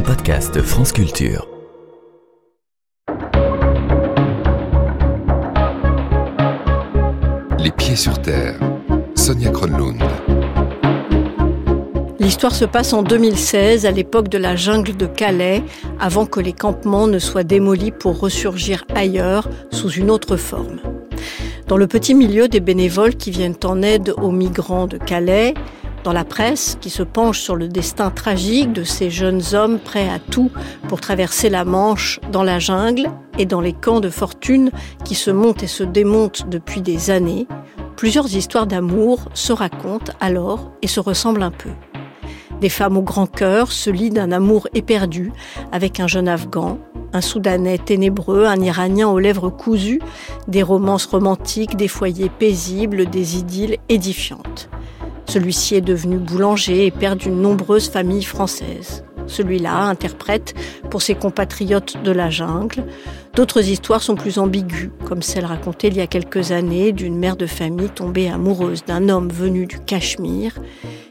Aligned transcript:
un 0.00 0.02
podcast 0.02 0.62
France 0.62 0.92
Culture. 0.92 1.46
Les 7.58 7.70
pieds 7.70 7.96
sur 7.96 8.20
terre. 8.22 8.58
Sonia 9.14 9.50
Kronlund. 9.50 10.02
L'histoire 12.18 12.54
se 12.54 12.64
passe 12.64 12.94
en 12.94 13.02
2016, 13.02 13.84
à 13.84 13.90
l'époque 13.90 14.28
de 14.28 14.38
la 14.38 14.56
jungle 14.56 14.96
de 14.96 15.06
Calais, 15.06 15.62
avant 15.98 16.24
que 16.24 16.40
les 16.40 16.54
campements 16.54 17.06
ne 17.06 17.18
soient 17.18 17.44
démolis 17.44 17.92
pour 17.92 18.20
ressurgir 18.20 18.84
ailleurs, 18.94 19.48
sous 19.70 19.90
une 19.90 20.10
autre 20.10 20.36
forme. 20.36 20.80
Dans 21.66 21.76
le 21.76 21.86
petit 21.86 22.14
milieu 22.14 22.48
des 22.48 22.60
bénévoles 22.60 23.16
qui 23.16 23.30
viennent 23.30 23.58
en 23.64 23.82
aide 23.82 24.14
aux 24.16 24.32
migrants 24.32 24.86
de 24.86 24.96
Calais, 24.96 25.54
dans 26.04 26.12
la 26.12 26.24
presse 26.24 26.76
qui 26.80 26.90
se 26.90 27.02
penche 27.02 27.40
sur 27.40 27.56
le 27.56 27.68
destin 27.68 28.10
tragique 28.10 28.72
de 28.72 28.84
ces 28.84 29.10
jeunes 29.10 29.42
hommes 29.52 29.78
prêts 29.78 30.08
à 30.08 30.18
tout 30.18 30.50
pour 30.88 31.00
traverser 31.00 31.50
la 31.50 31.64
Manche 31.64 32.20
dans 32.32 32.42
la 32.42 32.58
jungle 32.58 33.10
et 33.38 33.46
dans 33.46 33.60
les 33.60 33.72
camps 33.72 34.00
de 34.00 34.10
fortune 34.10 34.70
qui 35.04 35.14
se 35.14 35.30
montent 35.30 35.62
et 35.62 35.68
se 35.68 35.84
démontent 35.84 36.48
depuis 36.48 36.80
des 36.80 37.10
années, 37.10 37.46
plusieurs 37.96 38.34
histoires 38.34 38.66
d'amour 38.66 39.28
se 39.34 39.52
racontent 39.52 40.12
alors 40.20 40.72
et 40.82 40.86
se 40.86 41.00
ressemblent 41.00 41.42
un 41.42 41.50
peu. 41.50 41.70
Des 42.60 42.68
femmes 42.68 42.98
au 42.98 43.02
grand 43.02 43.26
cœur 43.26 43.72
se 43.72 43.88
lient 43.88 44.10
d'un 44.10 44.32
amour 44.32 44.68
éperdu 44.74 45.32
avec 45.72 45.98
un 45.98 46.06
jeune 46.06 46.28
Afghan, 46.28 46.78
un 47.12 47.22
Soudanais 47.22 47.78
ténébreux, 47.78 48.44
un 48.44 48.60
Iranien 48.60 49.08
aux 49.08 49.18
lèvres 49.18 49.48
cousues, 49.48 50.00
des 50.46 50.62
romances 50.62 51.06
romantiques, 51.06 51.76
des 51.76 51.88
foyers 51.88 52.28
paisibles, 52.28 53.08
des 53.08 53.38
idylles 53.38 53.78
édifiantes. 53.88 54.68
Celui-ci 55.30 55.76
est 55.76 55.80
devenu 55.80 56.18
boulanger 56.18 56.86
et 56.86 56.90
père 56.90 57.14
d'une 57.14 57.40
nombreuse 57.40 57.88
famille 57.88 58.24
française. 58.24 59.04
Celui-là 59.28 59.76
interprète 59.84 60.54
pour 60.90 61.02
ses 61.02 61.14
compatriotes 61.14 62.02
de 62.02 62.10
la 62.10 62.30
jungle. 62.30 62.82
D'autres 63.36 63.68
histoires 63.68 64.02
sont 64.02 64.16
plus 64.16 64.40
ambiguës, 64.40 64.90
comme 65.04 65.22
celle 65.22 65.44
racontée 65.44 65.86
il 65.86 65.96
y 65.96 66.00
a 66.00 66.08
quelques 66.08 66.50
années 66.50 66.90
d'une 66.90 67.16
mère 67.16 67.36
de 67.36 67.46
famille 67.46 67.90
tombée 67.90 68.28
amoureuse 68.28 68.84
d'un 68.84 69.08
homme 69.08 69.28
venu 69.28 69.66
du 69.66 69.78
Cachemire, 69.78 70.58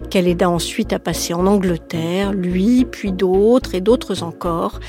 qu'elle 0.10 0.28
aida 0.28 0.50
ensuite 0.50 0.92
à 0.92 1.00
passer 1.00 1.34
en 1.34 1.48
Angleterre, 1.48 2.34
lui, 2.34 2.84
puis 2.84 3.14
d'autres 3.14 3.74
et 3.74 3.80
d'autres 3.80 4.22
encore, 4.22 4.82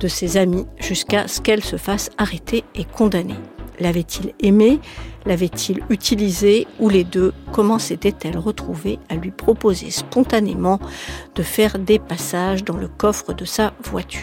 de 0.00 0.08
ses 0.08 0.38
amis, 0.38 0.64
jusqu'à 0.78 1.28
ce 1.28 1.42
qu'elle 1.42 1.62
se 1.62 1.76
fasse 1.76 2.08
arrêter 2.16 2.64
et 2.74 2.86
condamner. 2.86 3.36
L'avait-il 3.80 4.34
aimé 4.40 4.80
L'avait-il 5.26 5.82
utilisé 5.90 6.66
Ou 6.80 6.88
les 6.88 7.04
deux 7.04 7.32
Comment 7.52 7.78
s'était-elle 7.78 8.38
retrouvée 8.38 8.98
à 9.08 9.14
lui 9.14 9.30
proposer 9.30 9.90
spontanément 9.90 10.80
de 11.34 11.42
faire 11.42 11.78
des 11.78 11.98
passages 11.98 12.64
dans 12.64 12.76
le 12.76 12.88
coffre 12.88 13.32
de 13.32 13.44
sa 13.44 13.72
voiture 13.82 14.20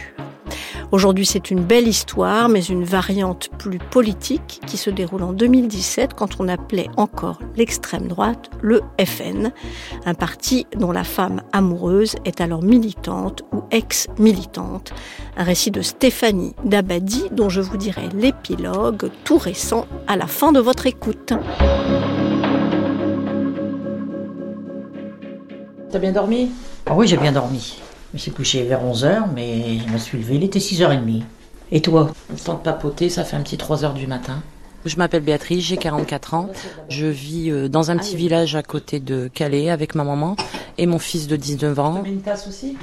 Aujourd'hui, 0.96 1.26
c'est 1.26 1.52
une 1.52 1.60
belle 1.60 1.90
histoire, 1.90 2.48
mais 2.48 2.64
une 2.64 2.86
variante 2.86 3.50
plus 3.58 3.80
politique 3.80 4.62
qui 4.66 4.78
se 4.78 4.90
déroule 4.90 5.24
en 5.24 5.34
2017 5.34 6.14
quand 6.14 6.40
on 6.40 6.48
appelait 6.48 6.88
encore 6.96 7.40
l'extrême 7.58 8.08
droite 8.08 8.50
le 8.62 8.80
FN, 8.98 9.52
un 10.06 10.14
parti 10.14 10.66
dont 10.78 10.94
la 10.94 11.04
femme 11.04 11.42
amoureuse 11.52 12.16
est 12.24 12.40
alors 12.40 12.64
militante 12.64 13.44
ou 13.52 13.64
ex-militante. 13.72 14.94
Un 15.36 15.44
récit 15.44 15.70
de 15.70 15.82
Stéphanie 15.82 16.56
Dabadi 16.64 17.26
dont 17.30 17.50
je 17.50 17.60
vous 17.60 17.76
dirai 17.76 18.08
l'épilogue 18.16 19.10
tout 19.26 19.38
récent 19.38 19.88
à 20.08 20.16
la 20.16 20.28
fin 20.28 20.54
de 20.54 20.62
votre 20.62 20.88
écoute. 20.88 21.34
T'as 25.92 26.00
bien 26.00 26.14
dormi? 26.14 26.52
Ah 26.86 26.96
oui, 26.96 27.06
j'ai 27.06 27.18
bien 27.18 27.34
dormi. 27.34 27.82
Je 28.16 28.18
me 28.18 28.22
suis 28.22 28.32
couché 28.32 28.64
vers 28.64 28.82
11h, 28.82 29.24
mais 29.36 29.78
je 29.78 29.92
me 29.92 29.98
suis 29.98 30.18
levé, 30.18 30.36
il 30.36 30.44
était 30.46 30.60
6h30. 30.60 31.24
Et 31.74 31.82
toi? 31.82 32.14
Le 32.30 32.38
temps 32.38 32.54
de 32.54 32.60
papoter, 32.60 33.10
ça 33.10 33.26
fait 33.26 33.36
un 33.36 33.42
petit 33.42 33.58
3h 33.58 33.94
du 33.94 34.08
matin. 34.08 34.42
Je 34.86 34.96
m'appelle 34.96 35.22
Béatrice, 35.22 35.66
j'ai 35.66 35.76
44 35.76 36.34
ans. 36.34 36.50
Je 36.88 37.08
vis 37.08 37.52
euh, 37.52 37.68
dans 37.68 37.92
un 37.92 37.98
petit 37.98 38.16
village 38.16 38.56
à 38.56 38.64
côté 38.64 39.02
de 39.02 39.28
Calais 39.28 39.70
avec 39.70 39.96
ma 39.96 40.06
maman 40.06 40.38
et 40.78 40.86
mon 40.86 40.98
fils 40.98 41.28
de 41.28 41.36
19 41.36 41.78
ans. 41.78 42.04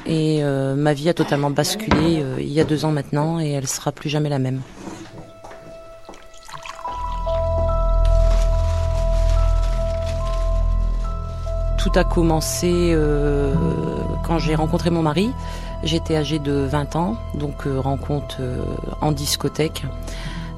Et 0.05 0.45
euh, 0.45 0.75
ma 0.75 0.93
vie 0.93 1.09
a 1.09 1.15
totalement 1.15 1.49
basculé 1.49 2.21
euh, 2.21 2.37
il 2.39 2.53
y 2.53 2.61
a 2.61 2.65
deux 2.65 2.85
ans 2.85 2.93
maintenant 2.93 3.41
et 3.41 3.53
elle 3.53 3.69
sera 3.69 3.91
plus 3.91 4.11
jamais 4.11 4.29
la 4.29 4.39
même. 4.39 4.61
Tout 11.93 11.99
a 11.99 12.05
commencé 12.05 12.93
euh, 12.95 13.55
quand 14.25 14.39
j'ai 14.39 14.55
rencontré 14.55 14.89
mon 14.91 15.03
mari. 15.03 15.31
J'étais 15.83 16.17
âgée 16.17 16.39
de 16.39 16.53
20 16.53 16.97
ans, 16.97 17.17
donc 17.35 17.67
euh, 17.67 17.81
rencontre 17.81 18.37
euh, 18.41 18.63
en 19.01 19.13
discothèque. 19.13 19.85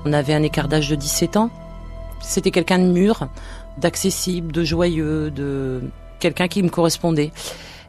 On 0.05 0.13
avait 0.13 0.35
un 0.35 0.43
écart 0.43 0.69
d'âge 0.69 0.89
de 0.89 0.95
17 0.95 1.37
ans. 1.37 1.51
C'était 2.21 2.53
quelqu'un 2.53 2.79
de 2.79 2.85
mûr, 2.85 3.29
d'accessible, 3.79 4.53
de 4.53 4.63
joyeux, 4.63 5.31
de 5.31 5.81
quelqu'un 6.21 6.47
qui 6.47 6.63
me 6.63 6.69
correspondait. 6.69 7.33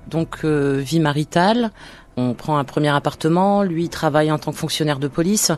Donc 0.07 0.43
vie 0.43 0.99
maritale, 0.99 1.71
on 2.17 2.33
prend 2.33 2.57
un 2.57 2.63
premier 2.63 2.89
appartement, 2.89 3.63
lui 3.63 3.89
travaille 3.89 4.31
en 4.31 4.37
tant 4.37 4.51
que 4.51 4.57
fonctionnaire 4.57 4.99
de 4.99 5.07
police. 5.07 5.51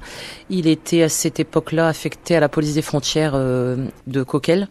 Il 0.49 0.67
était 0.67 1.03
à 1.03 1.09
cette 1.09 1.39
époque-là 1.39 1.87
affecté 1.87 2.35
à 2.35 2.39
la 2.39 2.49
police 2.49 2.73
des 2.73 2.81
frontières 2.81 3.33
de 3.33 4.23
Coquel. 4.23 4.67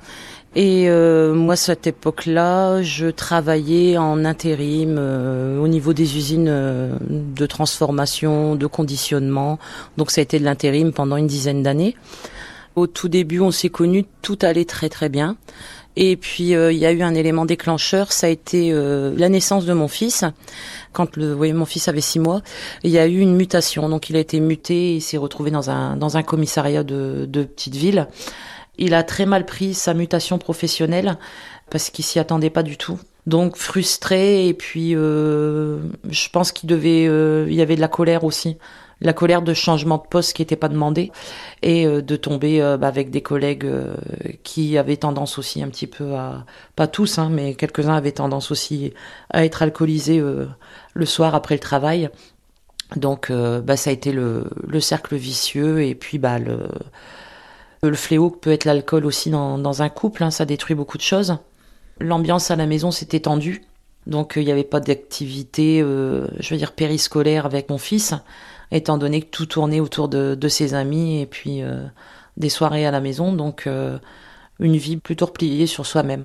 Et 0.56 0.88
euh, 0.88 1.34
moi, 1.34 1.52
à 1.52 1.56
cette 1.56 1.86
époque-là, 1.86 2.80
je 2.80 3.08
travaillais 3.08 3.98
en 3.98 4.24
intérim 4.24 4.96
euh, 4.98 5.60
au 5.60 5.68
niveau 5.68 5.92
des 5.92 6.16
usines 6.16 6.48
euh, 6.48 6.96
de 7.10 7.44
transformation, 7.44 8.54
de 8.54 8.66
conditionnement. 8.66 9.58
Donc 9.98 10.10
ça 10.10 10.22
a 10.22 10.22
été 10.22 10.38
de 10.38 10.44
l'intérim 10.44 10.94
pendant 10.94 11.18
une 11.18 11.26
dizaine 11.26 11.62
d'années. 11.62 11.94
Au 12.74 12.86
tout 12.86 13.08
début, 13.08 13.40
on 13.40 13.50
s'est 13.50 13.68
connus, 13.68 14.06
tout 14.22 14.38
allait 14.40 14.64
très 14.64 14.88
très 14.88 15.10
bien. 15.10 15.36
Et 15.96 16.16
puis 16.16 16.50
il 16.50 16.78
y 16.78 16.86
a 16.86 16.92
eu 16.92 17.02
un 17.02 17.14
élément 17.14 17.46
déclencheur, 17.46 18.12
ça 18.12 18.26
a 18.26 18.30
été 18.30 18.70
la 18.72 19.28
naissance 19.28 19.64
de 19.64 19.72
mon 19.72 19.88
fils. 19.88 20.24
Quand 20.92 21.16
le, 21.16 21.32
voyez, 21.32 21.52
mon 21.52 21.64
fils 21.64 21.88
avait 21.88 22.02
six 22.02 22.18
mois, 22.18 22.42
il 22.82 22.90
y 22.90 22.98
a 22.98 23.06
eu 23.06 23.18
une 23.18 23.34
mutation. 23.34 23.88
Donc 23.88 24.10
il 24.10 24.16
a 24.16 24.18
été 24.18 24.40
muté, 24.40 24.96
il 24.96 25.00
s'est 25.00 25.16
retrouvé 25.16 25.50
dans 25.50 25.70
un 25.70 25.96
dans 25.96 26.16
un 26.18 26.22
commissariat 26.22 26.84
de, 26.84 27.26
de 27.26 27.44
petite 27.44 27.76
ville. 27.76 28.08
Il 28.78 28.92
a 28.92 29.02
très 29.02 29.24
mal 29.24 29.46
pris 29.46 29.72
sa 29.72 29.94
mutation 29.94 30.38
professionnelle 30.38 31.16
parce 31.70 31.90
qu'il 31.90 32.04
s'y 32.04 32.18
attendait 32.18 32.50
pas 32.50 32.62
du 32.62 32.76
tout. 32.76 32.98
Donc 33.26 33.56
frustré 33.56 34.46
et 34.46 34.54
puis 34.54 34.94
euh, 34.94 35.78
je 36.08 36.28
pense 36.28 36.52
qu'il 36.52 36.68
devait, 36.68 37.06
euh, 37.08 37.46
il 37.48 37.54
y 37.54 37.62
avait 37.62 37.74
de 37.74 37.80
la 37.80 37.88
colère 37.88 38.22
aussi, 38.22 38.56
la 39.00 39.12
colère 39.12 39.42
de 39.42 39.52
changement 39.54 39.98
de 39.98 40.06
poste 40.08 40.32
qui 40.34 40.42
n'était 40.42 40.56
pas 40.56 40.68
demandé 40.68 41.12
et 41.62 41.86
euh, 41.86 42.02
de 42.02 42.16
tomber 42.16 42.60
bah, 42.78 42.88
avec 42.88 43.10
des 43.10 43.22
collègues 43.22 43.70
qui 44.42 44.78
avaient 44.78 44.96
tendance 44.96 45.38
aussi 45.38 45.62
un 45.62 45.68
petit 45.68 45.86
peu 45.86 46.14
à, 46.14 46.44
pas 46.76 46.86
tous, 46.86 47.18
hein, 47.18 47.28
mais 47.30 47.54
quelques-uns 47.54 47.96
avaient 47.96 48.12
tendance 48.12 48.50
aussi 48.50 48.92
à 49.30 49.44
être 49.44 49.62
alcoolisés 49.62 50.22
le 50.94 51.06
soir 51.06 51.34
après 51.34 51.54
le 51.54 51.60
travail. 51.60 52.10
Donc 52.94 53.32
bah, 53.32 53.76
ça 53.76 53.90
a 53.90 53.92
été 53.92 54.12
le, 54.12 54.44
le 54.66 54.80
cercle 54.80 55.16
vicieux 55.16 55.82
et 55.82 55.94
puis 55.94 56.18
bah 56.18 56.38
le 56.38 56.68
le 57.82 57.96
fléau 57.96 58.30
peut 58.30 58.52
être 58.52 58.64
l'alcool 58.64 59.06
aussi 59.06 59.30
dans, 59.30 59.82
un 59.82 59.88
couple, 59.88 60.22
hein, 60.22 60.30
ça 60.30 60.44
détruit 60.44 60.74
beaucoup 60.74 60.96
de 60.96 61.02
choses. 61.02 61.38
L'ambiance 62.00 62.50
à 62.50 62.56
la 62.56 62.66
maison 62.66 62.90
s'était 62.90 63.20
tendue, 63.20 63.62
donc 64.06 64.36
euh, 64.36 64.42
il 64.42 64.46
n'y 64.46 64.52
avait 64.52 64.64
pas 64.64 64.80
d'activité, 64.80 65.80
euh, 65.82 66.26
je 66.38 66.50
veux 66.50 66.58
dire, 66.58 66.72
périscolaire 66.72 67.46
avec 67.46 67.70
mon 67.70 67.78
fils, 67.78 68.14
étant 68.72 68.98
donné 68.98 69.22
que 69.22 69.30
tout 69.30 69.46
tournait 69.46 69.80
autour 69.80 70.08
de, 70.08 70.48
ses 70.48 70.74
amis 70.74 71.20
et 71.20 71.26
puis 71.26 71.62
euh, 71.62 71.86
des 72.36 72.48
soirées 72.48 72.86
à 72.86 72.90
la 72.90 73.00
maison, 73.00 73.32
donc 73.32 73.68
une 74.58 74.76
vie 74.76 74.96
plutôt 74.96 75.26
repliée 75.26 75.66
sur 75.66 75.86
soi-même. 75.86 76.24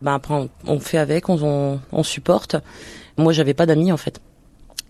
Ben 0.00 0.14
après, 0.14 0.48
on, 0.66 0.78
fait 0.78 0.98
avec, 0.98 1.28
on, 1.28 1.80
on 1.92 2.02
supporte. 2.02 2.56
Moi, 3.16 3.32
j'avais 3.32 3.54
pas 3.54 3.66
d'amis 3.66 3.90
en 3.90 3.96
fait. 3.96 4.20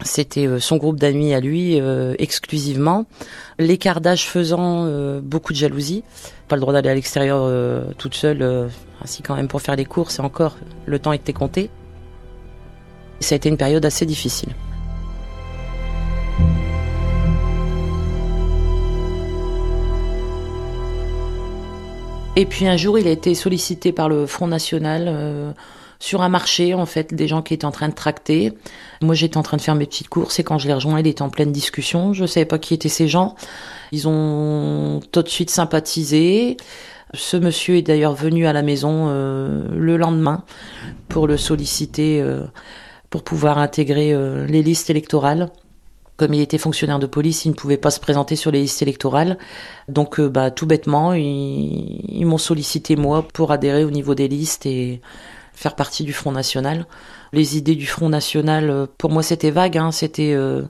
C'était 0.02 0.46
euh, 0.46 0.60
son 0.60 0.76
groupe 0.76 0.96
d'amis 0.96 1.34
à 1.34 1.40
lui 1.40 1.80
euh, 1.80 2.14
exclusivement. 2.18 3.06
L'écart 3.58 4.00
d'âge 4.00 4.28
faisant 4.28 4.84
euh, 4.86 5.20
beaucoup 5.20 5.52
de 5.52 5.58
jalousie. 5.58 6.04
Pas 6.46 6.56
le 6.56 6.60
droit 6.60 6.72
d'aller 6.72 6.90
à 6.90 6.94
l'extérieur 6.94 7.50
toute 7.98 8.14
seule, 8.14 8.70
ainsi 9.02 9.22
quand 9.22 9.36
même 9.36 9.48
pour 9.48 9.60
faire 9.60 9.76
les 9.76 9.84
courses 9.84 10.18
et 10.18 10.22
encore, 10.22 10.56
le 10.86 10.98
temps 10.98 11.12
était 11.12 11.34
compté. 11.34 11.68
Ça 13.20 13.34
a 13.34 13.36
été 13.36 13.50
une 13.50 13.58
période 13.58 13.84
assez 13.84 14.06
difficile. 14.06 14.48
Et 22.38 22.46
puis 22.46 22.68
un 22.68 22.76
jour, 22.76 23.00
il 23.00 23.08
a 23.08 23.10
été 23.10 23.34
sollicité 23.34 23.90
par 23.90 24.08
le 24.08 24.24
Front 24.24 24.46
National 24.46 25.54
sur 25.98 26.22
un 26.22 26.28
marché, 26.28 26.72
en 26.72 26.86
fait, 26.86 27.12
des 27.12 27.26
gens 27.26 27.42
qui 27.42 27.54
étaient 27.54 27.64
en 27.64 27.72
train 27.72 27.88
de 27.88 27.94
tracter. 27.94 28.52
Moi, 29.02 29.16
j'étais 29.16 29.38
en 29.38 29.42
train 29.42 29.56
de 29.56 29.62
faire 29.62 29.74
mes 29.74 29.86
petites 29.86 30.08
courses 30.08 30.38
et 30.38 30.44
quand 30.44 30.56
je 30.56 30.68
les 30.68 30.74
rejoins, 30.74 31.00
il 31.00 31.06
était 31.08 31.22
en 31.22 31.30
pleine 31.30 31.50
discussion. 31.50 32.12
Je 32.12 32.26
savais 32.26 32.46
pas 32.46 32.60
qui 32.60 32.74
étaient 32.74 32.88
ces 32.88 33.08
gens. 33.08 33.34
Ils 33.90 34.06
ont 34.06 35.00
tout 35.10 35.22
de 35.22 35.28
suite 35.28 35.50
sympathisé. 35.50 36.56
Ce 37.12 37.36
monsieur 37.36 37.76
est 37.76 37.82
d'ailleurs 37.82 38.14
venu 38.14 38.46
à 38.46 38.52
la 38.52 38.62
maison 38.62 39.06
euh, 39.08 39.66
le 39.76 39.96
lendemain 39.96 40.44
pour 41.08 41.26
le 41.26 41.36
solliciter 41.36 42.20
euh, 42.20 42.44
pour 43.10 43.24
pouvoir 43.24 43.58
intégrer 43.58 44.14
les 44.46 44.62
listes 44.62 44.90
électorales. 44.90 45.50
Comme 46.18 46.34
il 46.34 46.40
était 46.40 46.58
fonctionnaire 46.58 46.98
de 46.98 47.06
police, 47.06 47.46
il 47.46 47.50
ne 47.50 47.54
pouvait 47.54 47.78
pas 47.78 47.90
se 47.90 48.00
présenter 48.00 48.36
sur 48.36 48.50
les 48.50 48.60
listes 48.60 48.82
électorales. 48.82 49.38
Donc, 49.88 50.20
bah, 50.20 50.50
tout 50.50 50.66
bêtement, 50.66 51.14
ils, 51.14 52.02
ils 52.08 52.26
m'ont 52.26 52.38
sollicité 52.38 52.96
moi 52.96 53.26
pour 53.26 53.52
adhérer 53.52 53.84
au 53.84 53.90
niveau 53.90 54.14
des 54.14 54.28
listes 54.28 54.66
et 54.66 55.00
faire 55.58 55.74
partie 55.74 56.04
du 56.04 56.12
Front 56.12 56.30
National. 56.30 56.86
Les 57.32 57.58
idées 57.58 57.74
du 57.74 57.86
Front 57.86 58.08
National, 58.08 58.70
euh, 58.70 58.86
pour 58.96 59.10
moi, 59.10 59.24
c'était 59.24 59.50
vague. 59.50 59.76
Hein. 59.76 59.90
C'était, 59.90 60.28
il 60.28 60.34
euh, 60.34 60.62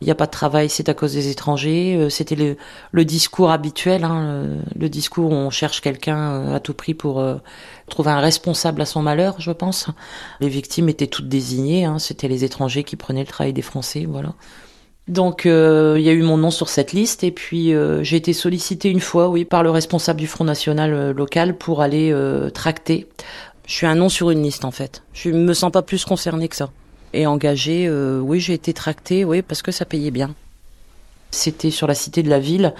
n'y 0.00 0.10
a 0.10 0.14
pas 0.14 0.26
de 0.26 0.30
travail, 0.30 0.68
c'est 0.68 0.88
à 0.88 0.94
cause 0.94 1.14
des 1.14 1.28
étrangers. 1.28 1.96
Euh, 1.96 2.08
c'était 2.10 2.36
le, 2.36 2.56
le, 2.92 3.04
discours 3.04 3.50
habituel, 3.50 4.04
hein, 4.04 4.46
le, 4.78 4.88
discours 4.88 5.32
où 5.32 5.34
on 5.34 5.50
cherche 5.50 5.80
quelqu'un 5.80 6.54
à 6.54 6.60
tout 6.60 6.74
prix 6.74 6.94
pour 6.94 7.22
trouver 7.90 8.10
un 8.12 8.20
responsable 8.20 8.80
à 8.82 8.86
son 8.86 9.02
malheur, 9.02 9.34
je 9.40 9.50
pense. 9.50 9.88
Les 10.40 10.48
victimes 10.48 10.88
étaient 10.88 11.08
toutes 11.08 11.28
désignées. 11.28 11.84
Hein. 11.84 11.98
C'était 11.98 12.28
les 12.28 12.44
étrangers 12.44 12.84
qui 12.84 12.94
prenaient 12.94 13.22
le 13.22 13.26
travail 13.26 13.52
des 13.52 13.62
Français, 13.62 14.06
voilà. 14.08 14.34
Donc 15.08 15.44
il 15.44 15.50
y 15.50 16.08
a 16.08 16.12
eu 16.12 16.22
mon 16.22 16.36
nom 16.36 16.50
sur 16.50 16.68
cette 16.68 16.92
liste 16.92 17.22
et 17.22 17.30
puis 17.30 17.72
j'ai 18.02 18.16
été 18.16 18.32
sollicité 18.32 18.90
une 18.90 19.00
fois, 19.00 19.28
oui, 19.28 19.44
par 19.44 19.62
le 19.62 19.70
responsable 19.70 20.18
du 20.18 20.26
Front 20.26 20.44
National 20.44 21.12
local 21.12 21.56
pour 21.56 21.80
aller 21.80 22.12
tracter 22.52 23.06
je 23.66 23.74
suis 23.74 23.86
un 23.86 23.96
nom 23.96 24.08
sur 24.08 24.30
une 24.30 24.42
liste 24.42 24.64
en 24.64 24.70
fait. 24.70 25.02
Je 25.12 25.30
me 25.30 25.52
sens 25.52 25.72
pas 25.72 25.82
plus 25.82 26.04
concernée 26.04 26.48
que 26.48 26.56
ça. 26.56 26.70
Et 27.12 27.26
engagée, 27.26 27.86
euh, 27.88 28.20
oui, 28.20 28.40
j'ai 28.40 28.54
été 28.54 28.72
tractée, 28.72 29.24
oui, 29.24 29.42
parce 29.42 29.62
que 29.62 29.72
ça 29.72 29.84
payait 29.84 30.10
bien. 30.10 30.34
C'était 31.32 31.70
sur 31.70 31.86
la 31.86 31.94
cité 31.94 32.22
de 32.22 32.30
la 32.30 32.38
ville 32.38 32.72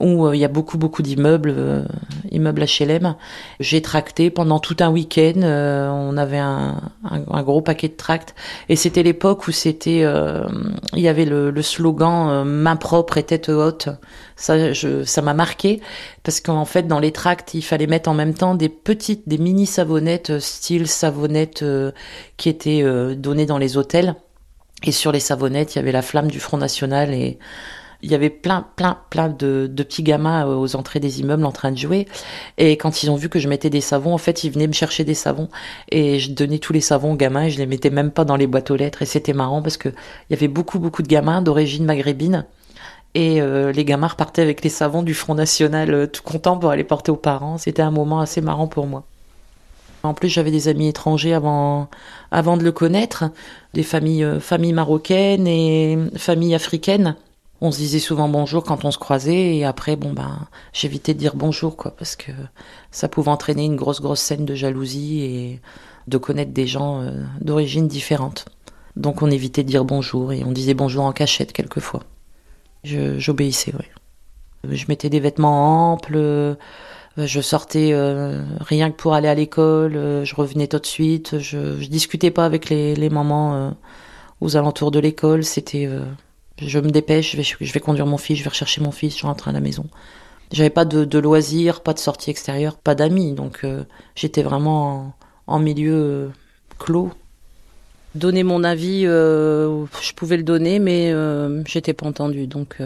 où 0.00 0.26
euh, 0.26 0.36
il 0.36 0.38
y 0.38 0.44
a 0.44 0.48
beaucoup 0.48 0.78
beaucoup 0.78 1.02
d'immeubles, 1.02 1.52
euh, 1.54 1.84
immeubles 2.30 2.64
HLM. 2.64 3.16
J'ai 3.58 3.82
tracté 3.82 4.30
pendant 4.30 4.60
tout 4.60 4.76
un 4.80 4.88
week-end. 4.88 5.40
Euh, 5.42 5.90
on 5.90 6.16
avait 6.16 6.38
un, 6.38 6.80
gros 7.42 7.60
paquet 7.60 7.88
de 7.88 7.96
tracts 7.96 8.34
et 8.68 8.76
c'était 8.76 9.02
l'époque 9.02 9.48
où 9.48 9.52
c'était, 9.52 10.04
il 10.94 11.00
y 11.00 11.08
avait 11.08 11.24
le, 11.24 11.62
slogan 11.62 12.44
main 12.44 12.76
propre 12.76 13.18
et 13.18 13.22
tête 13.24 13.48
haute. 13.48 13.88
Ça, 14.36 14.74
ça 15.04 15.22
m'a 15.22 15.34
marqué 15.34 15.80
parce 16.22 16.40
qu'en 16.40 16.64
fait 16.64 16.86
dans 16.86 17.00
les 17.00 17.12
tracts 17.12 17.54
il 17.54 17.62
fallait 17.62 17.86
mettre 17.86 18.08
en 18.08 18.14
même 18.14 18.34
temps 18.34 18.54
des 18.54 18.68
petites, 18.68 19.28
des 19.28 19.38
mini 19.38 19.66
savonnettes 19.66 20.38
style 20.38 20.86
savonnettes 20.86 21.64
qui 22.36 22.48
étaient 22.48 22.84
données 23.16 23.46
dans 23.46 23.58
les 23.58 23.76
hôtels. 23.76 24.14
Et 24.84 24.92
sur 24.92 25.10
les 25.10 25.20
savonnettes, 25.20 25.74
il 25.74 25.78
y 25.78 25.80
avait 25.80 25.92
la 25.92 26.02
flamme 26.02 26.30
du 26.30 26.38
Front 26.38 26.56
National 26.56 27.12
il 28.02 28.10
y 28.10 28.14
avait 28.14 28.30
plein, 28.30 28.64
plein, 28.76 28.98
plein 29.10 29.28
de, 29.28 29.68
de, 29.70 29.82
petits 29.82 30.02
gamins 30.02 30.46
euh, 30.46 30.54
aux 30.54 30.76
entrées 30.76 31.00
des 31.00 31.20
immeubles 31.20 31.44
en 31.44 31.52
train 31.52 31.72
de 31.72 31.76
jouer. 31.76 32.06
Et 32.56 32.76
quand 32.76 33.02
ils 33.02 33.10
ont 33.10 33.16
vu 33.16 33.28
que 33.28 33.38
je 33.38 33.48
mettais 33.48 33.70
des 33.70 33.80
savons, 33.80 34.14
en 34.14 34.18
fait, 34.18 34.44
ils 34.44 34.50
venaient 34.50 34.68
me 34.68 34.72
chercher 34.72 35.04
des 35.04 35.14
savons. 35.14 35.48
Et 35.90 36.18
je 36.20 36.30
donnais 36.30 36.58
tous 36.58 36.72
les 36.72 36.80
savons 36.80 37.12
aux 37.12 37.16
gamins 37.16 37.44
et 37.44 37.50
je 37.50 37.58
les 37.58 37.66
mettais 37.66 37.90
même 37.90 38.10
pas 38.12 38.24
dans 38.24 38.36
les 38.36 38.46
boîtes 38.46 38.70
aux 38.70 38.76
lettres. 38.76 39.02
Et 39.02 39.06
c'était 39.06 39.32
marrant 39.32 39.62
parce 39.62 39.76
que 39.76 39.88
il 39.88 40.30
y 40.30 40.34
avait 40.34 40.48
beaucoup, 40.48 40.78
beaucoup 40.78 41.02
de 41.02 41.08
gamins 41.08 41.42
d'origine 41.42 41.84
maghrébine. 41.84 42.46
Et 43.14 43.40
euh, 43.40 43.72
les 43.72 43.84
gamins 43.84 44.08
repartaient 44.08 44.42
avec 44.42 44.62
les 44.62 44.70
savons 44.70 45.02
du 45.02 45.14
Front 45.14 45.34
National 45.34 45.92
euh, 45.92 46.06
tout 46.06 46.22
contents 46.22 46.56
pour 46.56 46.70
aller 46.70 46.84
porter 46.84 47.10
aux 47.10 47.16
parents. 47.16 47.58
C'était 47.58 47.82
un 47.82 47.90
moment 47.90 48.20
assez 48.20 48.40
marrant 48.40 48.68
pour 48.68 48.86
moi. 48.86 49.04
En 50.04 50.14
plus, 50.14 50.28
j'avais 50.28 50.52
des 50.52 50.68
amis 50.68 50.86
étrangers 50.86 51.34
avant, 51.34 51.88
avant 52.30 52.56
de 52.56 52.62
le 52.62 52.70
connaître, 52.70 53.24
des 53.74 53.82
familles, 53.82 54.24
familles 54.38 54.72
marocaines 54.72 55.48
et 55.48 55.98
familles 56.16 56.54
africaines 56.54 57.16
on 57.60 57.72
se 57.72 57.78
disait 57.78 57.98
souvent 57.98 58.28
bonjour 58.28 58.62
quand 58.62 58.84
on 58.84 58.90
se 58.90 58.98
croisait 58.98 59.56
et 59.56 59.64
après 59.64 59.96
bon 59.96 60.12
ben 60.12 60.46
j'évitais 60.72 61.14
de 61.14 61.18
dire 61.18 61.34
bonjour 61.34 61.76
quoi 61.76 61.90
parce 61.96 62.14
que 62.14 62.30
ça 62.90 63.08
pouvait 63.08 63.30
entraîner 63.30 63.64
une 63.64 63.76
grosse 63.76 64.00
grosse 64.00 64.20
scène 64.20 64.44
de 64.44 64.54
jalousie 64.54 65.20
et 65.22 65.60
de 66.06 66.18
connaître 66.18 66.52
des 66.52 66.66
gens 66.66 67.02
euh, 67.02 67.10
d'origine 67.40 67.88
différente. 67.88 68.46
Donc 68.96 69.22
on 69.22 69.30
évitait 69.30 69.62
de 69.62 69.68
dire 69.68 69.84
bonjour 69.84 70.32
et 70.32 70.44
on 70.44 70.52
disait 70.52 70.74
bonjour 70.74 71.04
en 71.04 71.12
cachette 71.12 71.52
quelquefois. 71.52 72.02
J'obéissais, 72.84 73.72
oui. 73.78 73.84
Je 74.70 74.86
mettais 74.88 75.10
des 75.10 75.20
vêtements 75.20 75.92
amples, 75.92 76.16
euh, 76.16 76.54
je 77.16 77.40
sortais 77.40 77.90
euh, 77.92 78.42
rien 78.60 78.90
que 78.90 78.96
pour 78.96 79.14
aller 79.14 79.28
à 79.28 79.34
l'école, 79.34 79.92
je 80.24 80.34
revenais 80.34 80.68
tout 80.68 80.78
de 80.78 80.86
suite, 80.86 81.38
je, 81.38 81.80
je 81.80 81.88
discutais 81.88 82.30
pas 82.30 82.44
avec 82.44 82.70
les 82.70 83.10
mamans 83.10 83.74
aux 84.40 84.56
alentours 84.56 84.90
de 84.90 85.00
l'école, 85.00 85.44
c'était 85.44 85.88
je 86.60 86.78
me 86.78 86.90
dépêche, 86.90 87.32
je 87.32 87.36
vais, 87.36 87.42
je 87.42 87.72
vais 87.72 87.80
conduire 87.80 88.06
mon 88.06 88.18
fils, 88.18 88.38
je 88.38 88.44
vais 88.44 88.50
rechercher 88.50 88.80
mon 88.80 88.90
fils, 88.90 89.18
je 89.18 89.26
rentre 89.26 89.48
à 89.48 89.52
la 89.52 89.60
maison. 89.60 89.86
J'avais 90.52 90.70
pas 90.70 90.84
de, 90.84 91.04
de, 91.04 91.18
loisirs, 91.18 91.82
pas 91.82 91.92
de 91.92 91.98
sortie 91.98 92.30
extérieure, 92.30 92.76
pas 92.76 92.94
d'amis, 92.94 93.32
donc 93.32 93.60
euh, 93.64 93.84
j'étais 94.14 94.42
vraiment 94.42 95.14
en, 95.46 95.58
milieu 95.58 95.94
euh, 95.94 96.28
clos. 96.78 97.12
Donner 98.14 98.42
mon 98.42 98.64
avis, 98.64 99.04
euh, 99.06 99.84
je 100.00 100.12
pouvais 100.12 100.38
le 100.38 100.42
donner, 100.42 100.78
mais 100.78 101.12
j'étais 101.66 101.92
pas 101.92 102.06
entendue, 102.06 102.46
donc 102.46 102.78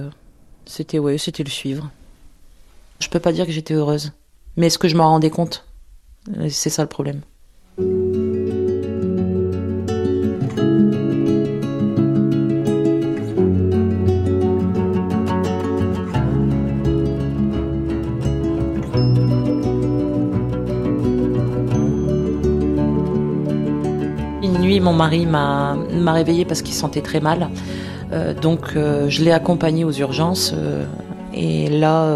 c'était 0.67 0.99
ouais, 0.99 1.17
c'était 1.17 1.45
le 1.45 1.51
suivre. 1.51 1.91
Je 2.99 3.09
peux 3.09 3.21
pas 3.21 3.33
dire 3.33 3.47
que 3.47 3.53
j'étais 3.53 3.75
heureuse, 3.75 4.13
mais 4.57 4.67
est-ce 4.67 4.79
que 4.79 4.89
je 4.89 4.97
m'en 4.97 5.09
rendais 5.09 5.31
compte? 5.31 5.65
C'est 6.49 6.71
ça 6.71 6.83
le 6.83 6.89
problème. 6.89 7.21
Mon 24.83 24.93
mari 24.93 25.27
m'a 25.27 25.77
réveillée 26.13 26.45
parce 26.45 26.63
qu'il 26.63 26.75
sentait 26.75 27.01
très 27.01 27.21
mal. 27.21 27.49
Euh, 28.13 28.35
donc 28.35 28.77
euh, 28.77 29.09
je 29.09 29.25
l'ai 29.25 29.33
accompagné 29.33 29.85
aux 29.85 29.93
urgences. 29.93 30.53
Euh, 30.55 30.85
et 31.35 31.71
là, 31.71 32.15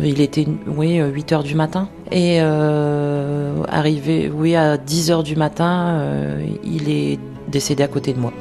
il 0.00 0.20
était 0.20 0.46
oui, 0.68 1.00
8 1.00 1.32
heures 1.32 1.42
du 1.42 1.56
matin. 1.56 1.88
Et 2.12 2.38
arrivé 2.38 4.30
oui, 4.32 4.54
à 4.54 4.76
10 4.76 5.10
heures 5.10 5.22
du 5.24 5.34
matin, 5.34 6.00
il 6.62 6.88
est 6.88 7.18
décédé 7.48 7.82
à 7.82 7.88
côté 7.88 8.12
de 8.12 8.20
moi. 8.20 8.32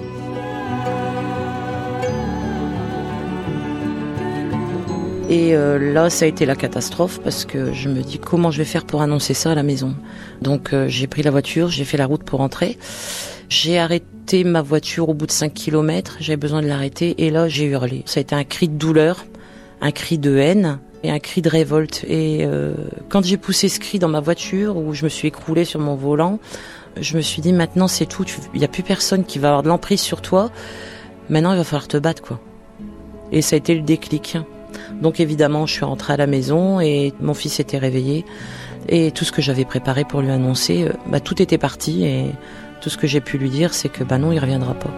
Et 5.30 5.56
euh, 5.56 5.94
là, 5.94 6.10
ça 6.10 6.26
a 6.26 6.28
été 6.28 6.46
la 6.46 6.56
catastrophe 6.56 7.20
parce 7.24 7.46
que 7.46 7.72
je 7.72 7.90
me 7.90 8.02
dis 8.02 8.20
comment 8.20 8.52
je 8.52 8.58
vais 8.58 8.66
faire 8.66 8.86
pour 8.86 9.02
annoncer 9.02 9.34
ça 9.34 9.52
à 9.52 9.56
la 9.56 9.64
maison? 9.64 9.96
Donc 10.42 10.74
euh, 10.74 10.88
j'ai 10.90 11.08
pris 11.08 11.24
la 11.24 11.32
voiture, 11.32 11.70
j'ai 11.70 11.86
fait 11.86 11.98
la 11.98 12.06
route 12.06 12.24
pour 12.24 12.40
rentrer. 12.40 12.78
J'ai 13.48 13.80
arrêté 13.80 14.44
ma 14.44 14.62
voiture 14.62 15.10
au 15.10 15.14
bout 15.14 15.26
de 15.26 15.32
5 15.32 15.54
km, 15.54 16.18
j'avais 16.20 16.38
besoin 16.38 16.62
de 16.62 16.68
l'arrêter 16.68 17.26
et 17.26 17.30
là 17.30 17.48
j'ai 17.48 17.66
hurlé. 17.66 18.04
Ça 18.06 18.20
a 18.20 18.22
été 18.22 18.36
un 18.36 18.44
cri 18.44 18.68
de 18.68 18.76
douleur, 18.76 19.26
un 19.82 19.92
cri 19.92 20.18
de 20.18 20.38
haine 20.38 20.80
et 21.04 21.12
un 21.12 21.20
cri 21.20 21.42
de 21.42 21.50
révolte. 21.50 22.04
Et 22.08 22.40
euh, 22.42 22.74
quand 23.10 23.24
j'ai 23.24 23.38
poussé 23.38 23.70
ce 23.70 23.80
cri 23.80 24.00
dans 24.00 24.10
ma 24.10 24.20
voiture 24.20 24.76
où 24.76 24.94
je 24.94 25.06
me 25.06 25.10
suis 25.10 25.30
écroulée 25.30 25.66
sur 25.66 25.80
mon 25.80 25.96
volant, 25.96 26.40
je 27.00 27.16
me 27.16 27.22
suis 27.22 27.42
dit 27.42 27.54
maintenant 27.54 27.88
c'est 27.88 28.06
tout, 28.06 28.26
il 28.54 28.60
n'y 28.60 28.66
a 28.66 28.70
plus 28.70 28.84
personne 28.84 29.24
qui 29.24 29.40
va 29.40 29.50
avoir 29.50 29.64
de 29.64 29.70
l'emprise 29.70 30.02
sur 30.02 30.22
toi. 30.22 30.52
Maintenant 31.30 31.54
il 31.54 31.58
va 31.58 31.64
falloir 31.64 31.88
te 31.88 31.98
battre 31.98 32.22
quoi. 32.22 32.42
Et 33.32 33.42
ça 33.42 33.56
a 33.56 33.58
été 33.58 33.74
le 33.74 33.82
déclic. 33.82 34.38
Donc 35.02 35.20
évidemment, 35.20 35.66
je 35.66 35.74
suis 35.74 35.86
rentrée 35.86 36.14
à 36.14 36.18
la 36.18 36.28
maison 36.28 36.80
et 36.80 37.14
mon 37.20 37.34
fils 37.34 37.60
était 37.60 37.78
réveillé. 37.78 38.26
Et 38.90 39.12
tout 39.12 39.26
ce 39.26 39.32
que 39.32 39.42
j'avais 39.42 39.66
préparé 39.66 40.04
pour 40.04 40.22
lui 40.22 40.30
annoncer, 40.30 40.84
euh, 40.84 40.94
bah, 41.08 41.20
tout 41.20 41.42
était 41.42 41.58
parti. 41.58 42.04
Et 42.06 42.32
tout 42.82 42.90
ce 42.90 42.98
que 42.98 43.08
j'ai 43.08 43.22
pu 43.22 43.38
lui 43.38 43.50
dire, 43.50 43.74
c'est 43.74 43.90
que 43.90 44.04
bah 44.04 44.18
non, 44.18 44.32
il 44.32 44.40
reviendra 44.40 44.74
pas. 44.74 44.90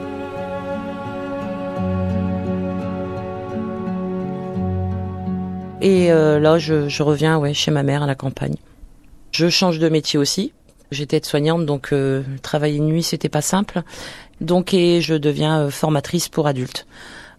Et 5.82 6.12
euh, 6.12 6.40
là, 6.40 6.58
je, 6.58 7.04
reviens 7.04 7.54
chez 7.54 7.70
ma 7.70 7.84
mère 7.84 8.02
à 8.02 8.08
la 8.08 8.16
campagne. 8.16 8.56
Je 9.32 9.50
change 9.50 9.78
de 9.78 9.88
métier 9.88 10.18
aussi. 10.18 10.52
J'étais 10.90 11.18
aide-soignante, 11.18 11.66
donc 11.66 11.94
euh, 11.94 12.24
travailler 12.42 12.80
de 12.80 12.86
nuit, 12.86 13.04
c'était 13.04 13.30
pas 13.30 13.42
simple. 13.42 13.84
Donc, 14.42 14.74
et 14.74 15.02
je 15.02 15.14
deviens 15.14 15.70
formatrice 15.70 16.28
pour 16.28 16.48
adultes 16.48 16.88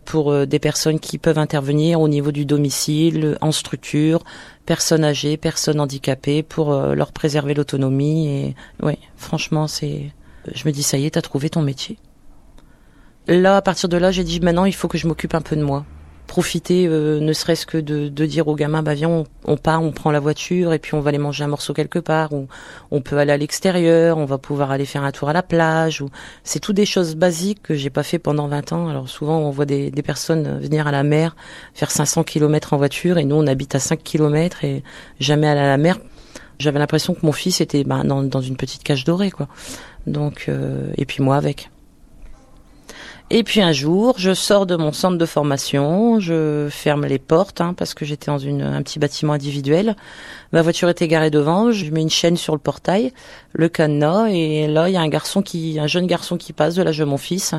pour 0.06 0.32
euh, 0.32 0.46
des 0.46 0.58
personnes 0.58 0.98
qui 0.98 1.18
peuvent 1.18 1.38
intervenir 1.38 2.00
au 2.00 2.08
niveau 2.08 2.32
du 2.32 2.46
domicile, 2.46 3.36
en 3.42 3.52
structure, 3.52 4.24
personnes 4.64 5.04
âgées, 5.04 5.36
personnes 5.36 5.80
handicapées, 5.80 6.42
pour 6.42 6.72
euh, 6.72 6.94
leur 6.94 7.12
préserver 7.12 7.52
l'autonomie. 7.52 8.28
Et 8.28 8.56
ouais, 8.82 8.98
franchement, 9.16 9.66
c'est, 9.66 10.12
je 10.54 10.66
me 10.66 10.72
dis 10.72 10.82
ça 10.82 10.96
y 10.96 11.04
est, 11.04 11.10
t'as 11.10 11.22
trouvé 11.22 11.50
ton 11.50 11.60
métier. 11.60 11.98
Là, 13.26 13.56
à 13.56 13.62
partir 13.62 13.88
de 13.88 13.96
là, 13.96 14.12
j'ai 14.12 14.24
dit 14.24 14.40
maintenant, 14.40 14.64
il 14.64 14.74
faut 14.74 14.88
que 14.88 14.96
je 14.96 15.06
m'occupe 15.06 15.34
un 15.34 15.42
peu 15.42 15.56
de 15.56 15.62
moi 15.62 15.84
profiter, 16.26 16.86
euh, 16.86 17.20
ne 17.20 17.32
serait-ce 17.32 17.66
que 17.66 17.78
de, 17.78 18.08
de, 18.08 18.26
dire 18.26 18.48
aux 18.48 18.54
gamins, 18.54 18.82
bah 18.82 18.94
viens, 18.94 19.24
on, 19.44 19.56
part, 19.56 19.82
on 19.82 19.92
prend 19.92 20.10
la 20.10 20.20
voiture 20.20 20.72
et 20.72 20.78
puis 20.78 20.94
on 20.94 21.00
va 21.00 21.08
aller 21.08 21.18
manger 21.18 21.44
un 21.44 21.48
morceau 21.48 21.72
quelque 21.72 21.98
part, 21.98 22.32
ou 22.32 22.48
on 22.90 23.00
peut 23.00 23.16
aller 23.18 23.32
à 23.32 23.36
l'extérieur, 23.36 24.18
on 24.18 24.24
va 24.24 24.38
pouvoir 24.38 24.70
aller 24.70 24.84
faire 24.86 25.04
un 25.04 25.12
tour 25.12 25.28
à 25.28 25.32
la 25.32 25.42
plage, 25.42 26.00
ou 26.02 26.08
c'est 26.44 26.60
tout 26.60 26.72
des 26.72 26.86
choses 26.86 27.14
basiques 27.14 27.62
que 27.62 27.74
j'ai 27.74 27.90
pas 27.90 28.02
fait 28.02 28.18
pendant 28.18 28.48
20 28.48 28.72
ans. 28.72 28.88
Alors 28.88 29.08
souvent, 29.08 29.38
on 29.38 29.50
voit 29.50 29.66
des, 29.66 29.90
des 29.90 30.02
personnes 30.02 30.58
venir 30.58 30.86
à 30.86 30.92
la 30.92 31.02
mer, 31.02 31.36
faire 31.74 31.90
500 31.90 32.24
km 32.24 32.72
en 32.72 32.76
voiture, 32.76 33.18
et 33.18 33.24
nous, 33.24 33.36
on 33.36 33.46
habite 33.46 33.74
à 33.74 33.78
5 33.78 34.02
km 34.02 34.64
et 34.64 34.82
jamais 35.20 35.48
aller 35.48 35.60
à 35.60 35.68
la 35.68 35.78
mer. 35.78 35.98
J'avais 36.58 36.78
l'impression 36.78 37.14
que 37.14 37.24
mon 37.24 37.32
fils 37.32 37.60
était 37.60 37.84
ben, 37.84 38.04
dans, 38.04 38.22
dans, 38.22 38.40
une 38.40 38.56
petite 38.56 38.82
cage 38.82 39.04
dorée, 39.04 39.30
quoi. 39.30 39.48
Donc, 40.06 40.46
euh, 40.48 40.90
et 40.96 41.04
puis 41.04 41.22
moi 41.22 41.36
avec. 41.36 41.70
Et 43.28 43.42
puis 43.42 43.60
un 43.60 43.72
jour, 43.72 44.14
je 44.18 44.32
sors 44.34 44.66
de 44.66 44.76
mon 44.76 44.92
centre 44.92 45.18
de 45.18 45.26
formation, 45.26 46.20
je 46.20 46.68
ferme 46.70 47.06
les 47.06 47.18
portes 47.18 47.60
hein, 47.60 47.74
parce 47.74 47.92
que 47.92 48.04
j'étais 48.04 48.26
dans 48.26 48.38
une, 48.38 48.62
un 48.62 48.80
petit 48.82 49.00
bâtiment 49.00 49.32
individuel. 49.32 49.96
Ma 50.52 50.62
voiture 50.62 50.88
était 50.88 51.08
garée 51.08 51.30
devant, 51.30 51.72
je 51.72 51.90
mets 51.90 52.02
une 52.02 52.10
chaîne 52.10 52.36
sur 52.36 52.54
le 52.54 52.60
portail, 52.60 53.12
le 53.52 53.68
cadenas, 53.68 54.28
et 54.28 54.68
là 54.68 54.88
il 54.88 54.92
y 54.92 54.96
a 54.96 55.00
un 55.00 55.08
garçon 55.08 55.42
qui, 55.42 55.76
un 55.80 55.88
jeune 55.88 56.06
garçon 56.06 56.36
qui 56.36 56.52
passe 56.52 56.76
de 56.76 56.84
l'âge 56.84 56.98
de 56.98 57.04
mon 57.04 57.16
fils, 57.16 57.56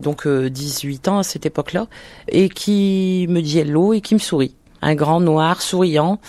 donc 0.00 0.28
18 0.28 1.08
euh, 1.08 1.10
ans 1.10 1.18
à 1.20 1.22
cette 1.22 1.46
époque-là, 1.46 1.86
et 2.28 2.50
qui 2.50 3.24
me 3.30 3.40
dit 3.40 3.60
hello 3.60 3.94
et 3.94 4.02
qui 4.02 4.12
me 4.12 4.20
sourit. 4.20 4.54
Un 4.82 4.94
grand 4.94 5.20
noir 5.20 5.62
souriant. 5.62 6.20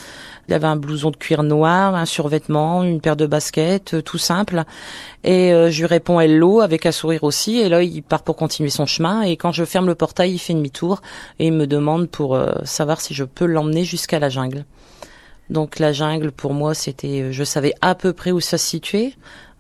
Il 0.50 0.54
avait 0.54 0.66
un 0.66 0.78
blouson 0.78 1.12
de 1.12 1.16
cuir 1.16 1.44
noir, 1.44 1.94
un 1.94 2.08
survêtement, 2.08 2.84
une 2.84 3.02
paire 3.02 3.16
de 3.16 3.28
baskets, 3.28 3.94
euh, 3.94 4.02
tout 4.02 4.18
simple. 4.18 4.64
Et 5.24 5.54
euh, 5.54 5.70
je 5.70 5.82
lui 5.82 5.86
réponds 5.86 6.20
hello 6.20 6.62
avec 6.62 6.88
un 6.88 6.92
sourire 6.92 7.24
aussi. 7.24 7.60
Et 7.60 7.70
là, 7.70 7.84
il 7.84 8.02
part 8.02 8.24
pour 8.24 8.36
continuer 8.36 8.72
son 8.72 8.88
chemin. 8.88 9.22
Et 9.22 9.38
quand 9.38 9.52
je 9.52 9.64
ferme 9.64 9.86
le 9.86 9.94
portail, 9.94 10.32
il 10.32 10.40
fait 10.40 10.56
demi-tour 10.56 11.04
et 11.38 11.46
il 11.46 11.54
me 11.54 11.68
demande 11.68 12.10
pour 12.10 12.34
euh, 12.34 12.52
savoir 12.64 13.00
si 13.00 13.14
je 13.14 13.26
peux 13.26 13.46
l'emmener 13.46 13.84
jusqu'à 13.84 14.18
la 14.18 14.30
jungle. 14.30 14.66
Donc 15.52 15.78
la 15.78 15.94
jungle, 15.94 16.32
pour 16.32 16.56
moi, 16.56 16.74
c'était, 16.74 17.32
je 17.32 17.44
savais 17.44 17.76
à 17.82 17.94
peu 17.94 18.14
près 18.14 18.32
où 18.32 18.40
ça 18.40 18.58
se 18.58 18.66
situait 18.66 19.14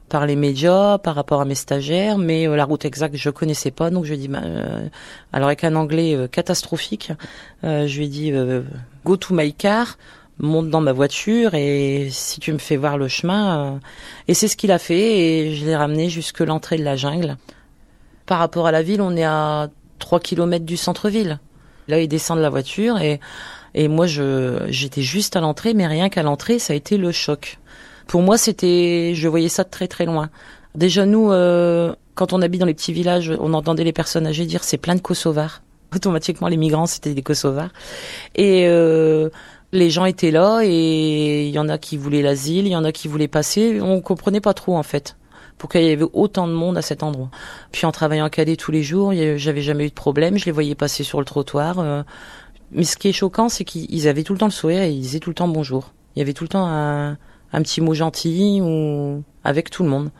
par 0.07 0.25
les 0.25 0.35
médias, 0.35 0.97
par 0.97 1.13
rapport 1.13 1.39
à 1.39 1.45
mes 1.45 1.53
stagiaires, 1.53 2.17
mais 2.17 2.47
la 2.47 2.65
route 2.65 2.83
exacte 2.83 3.15
je 3.15 3.29
connaissais 3.29 3.69
pas, 3.69 3.91
donc 3.91 4.05
je 4.05 4.15
dit, 4.15 4.27
bah, 4.27 4.41
alors 5.33 5.49
avec 5.49 5.63
un 5.63 5.75
anglais 5.75 6.17
catastrophique, 6.31 7.11
je 7.61 7.95
lui 7.95 8.05
ai 8.05 8.07
dit 8.07 8.33
go 9.05 9.17
to 9.17 9.35
my 9.35 9.53
car, 9.53 9.97
monte 10.39 10.69
dans 10.69 10.81
ma 10.81 10.93
voiture 10.93 11.53
et 11.53 12.07
si 12.11 12.39
tu 12.39 12.53
me 12.53 12.57
fais 12.57 12.77
voir 12.77 12.97
le 12.97 13.07
chemin. 13.07 13.59
Euh, 13.59 13.79
et 14.27 14.33
c'est 14.33 14.47
ce 14.47 14.55
qu'il 14.55 14.71
a 14.71 14.79
fait 14.79 15.19
et 15.19 15.55
je 15.55 15.65
l'ai 15.65 15.75
ramené 15.75 16.09
jusque 16.09 16.39
l'entrée 16.39 16.77
de 16.77 16.83
la 16.83 16.95
jungle. 16.95 17.37
Par 18.25 18.39
rapport 18.39 18.67
à 18.67 18.71
la 18.71 18.81
ville, 18.81 19.01
on 19.01 19.15
est 19.15 19.23
à 19.23 19.69
3 19.99 20.19
km 20.19 20.65
du 20.65 20.77
centre-ville. 20.77 21.39
Là, 21.87 21.99
il 21.99 22.07
descend 22.07 22.37
de 22.37 22.43
la 22.43 22.49
voiture 22.49 22.99
et, 22.99 23.19
et 23.73 23.87
moi, 23.87 24.07
je, 24.07 24.65
j'étais 24.69 25.01
juste 25.01 25.35
à 25.35 25.41
l'entrée, 25.41 25.73
mais 25.73 25.87
rien 25.87 26.09
qu'à 26.09 26.23
l'entrée, 26.23 26.59
ça 26.59 26.73
a 26.73 26.75
été 26.75 26.97
le 26.97 27.11
choc. 27.11 27.57
Pour 28.07 28.21
moi, 28.21 28.37
c'était, 28.37 29.13
je 29.15 29.27
voyais 29.27 29.49
ça 29.49 29.63
de 29.63 29.69
très 29.69 29.87
très 29.87 30.05
loin. 30.05 30.29
Déjà, 30.75 31.05
nous, 31.05 31.31
euh, 31.31 31.93
quand 32.15 32.33
on 32.33 32.41
habite 32.41 32.59
dans 32.59 32.65
les 32.67 32.73
petits 32.73 32.93
villages, 32.93 33.33
on 33.39 33.53
entendait 33.53 33.83
les 33.83 33.93
personnes 33.93 34.27
âgées 34.27 34.45
dire 34.45 34.63
c'est 34.63 34.77
plein 34.77 34.95
de 34.95 35.01
Kosovars. 35.01 35.61
Automatiquement, 35.95 36.47
les 36.47 36.57
migrants, 36.57 36.85
c'était 36.85 37.13
des 37.13 37.23
Kosovars. 37.23 37.71
Et 38.35 38.67
euh, 38.67 39.29
les 39.71 39.89
gens 39.89 40.05
étaient 40.05 40.31
là 40.31 40.61
et 40.63 41.47
il 41.47 41.51
y 41.51 41.59
en 41.59 41.69
a 41.69 41.77
qui 41.77 41.97
voulaient 41.97 42.21
l'asile, 42.21 42.65
il 42.65 42.71
y 42.71 42.75
en 42.75 42.83
a 42.83 42.91
qui 42.91 43.07
voulaient 43.07 43.27
passer. 43.27 43.79
On 43.81 44.01
comprenait 44.01 44.41
pas 44.41 44.53
trop 44.53 44.77
en 44.77 44.83
fait 44.83 45.15
pourquoi 45.59 45.81
il 45.81 45.87
y 45.87 45.91
avait 45.91 46.05
autant 46.13 46.47
de 46.47 46.53
monde 46.53 46.77
à 46.77 46.81
cet 46.81 47.03
endroit. 47.03 47.29
Puis 47.71 47.85
en 47.85 47.91
travaillant 47.91 48.25
à 48.25 48.29
Calais 48.31 48.55
tous 48.55 48.71
les 48.71 48.81
jours, 48.81 49.13
j'avais 49.13 49.61
jamais 49.61 49.85
eu 49.85 49.89
de 49.89 49.93
problème, 49.93 50.37
je 50.37 50.45
les 50.45 50.51
voyais 50.51 50.73
passer 50.73 51.03
sur 51.03 51.19
le 51.19 51.25
trottoir. 51.25 51.79
Euh. 51.79 52.01
Mais 52.71 52.83
ce 52.83 52.97
qui 52.97 53.09
est 53.09 53.13
choquant, 53.13 53.49
c'est 53.49 53.65
qu'ils 53.65 54.07
avaient 54.07 54.23
tout 54.23 54.33
le 54.33 54.39
temps 54.39 54.47
le 54.47 54.51
sourire 54.51 54.81
et 54.81 54.91
ils 54.91 55.01
disaient 55.01 55.19
tout 55.19 55.29
le 55.29 55.35
temps 55.35 55.47
bonjour. 55.47 55.91
Il 56.15 56.19
y 56.19 56.21
avait 56.21 56.33
tout 56.33 56.45
le 56.45 56.49
temps 56.49 56.65
un, 56.65 57.17
petit 57.51 57.81
mot 57.81 57.93
gentil 57.93 58.61
ou 58.63 59.23
avec 59.43 59.69
tout 59.69 59.83
le 59.83 59.89
monde. 59.89 60.11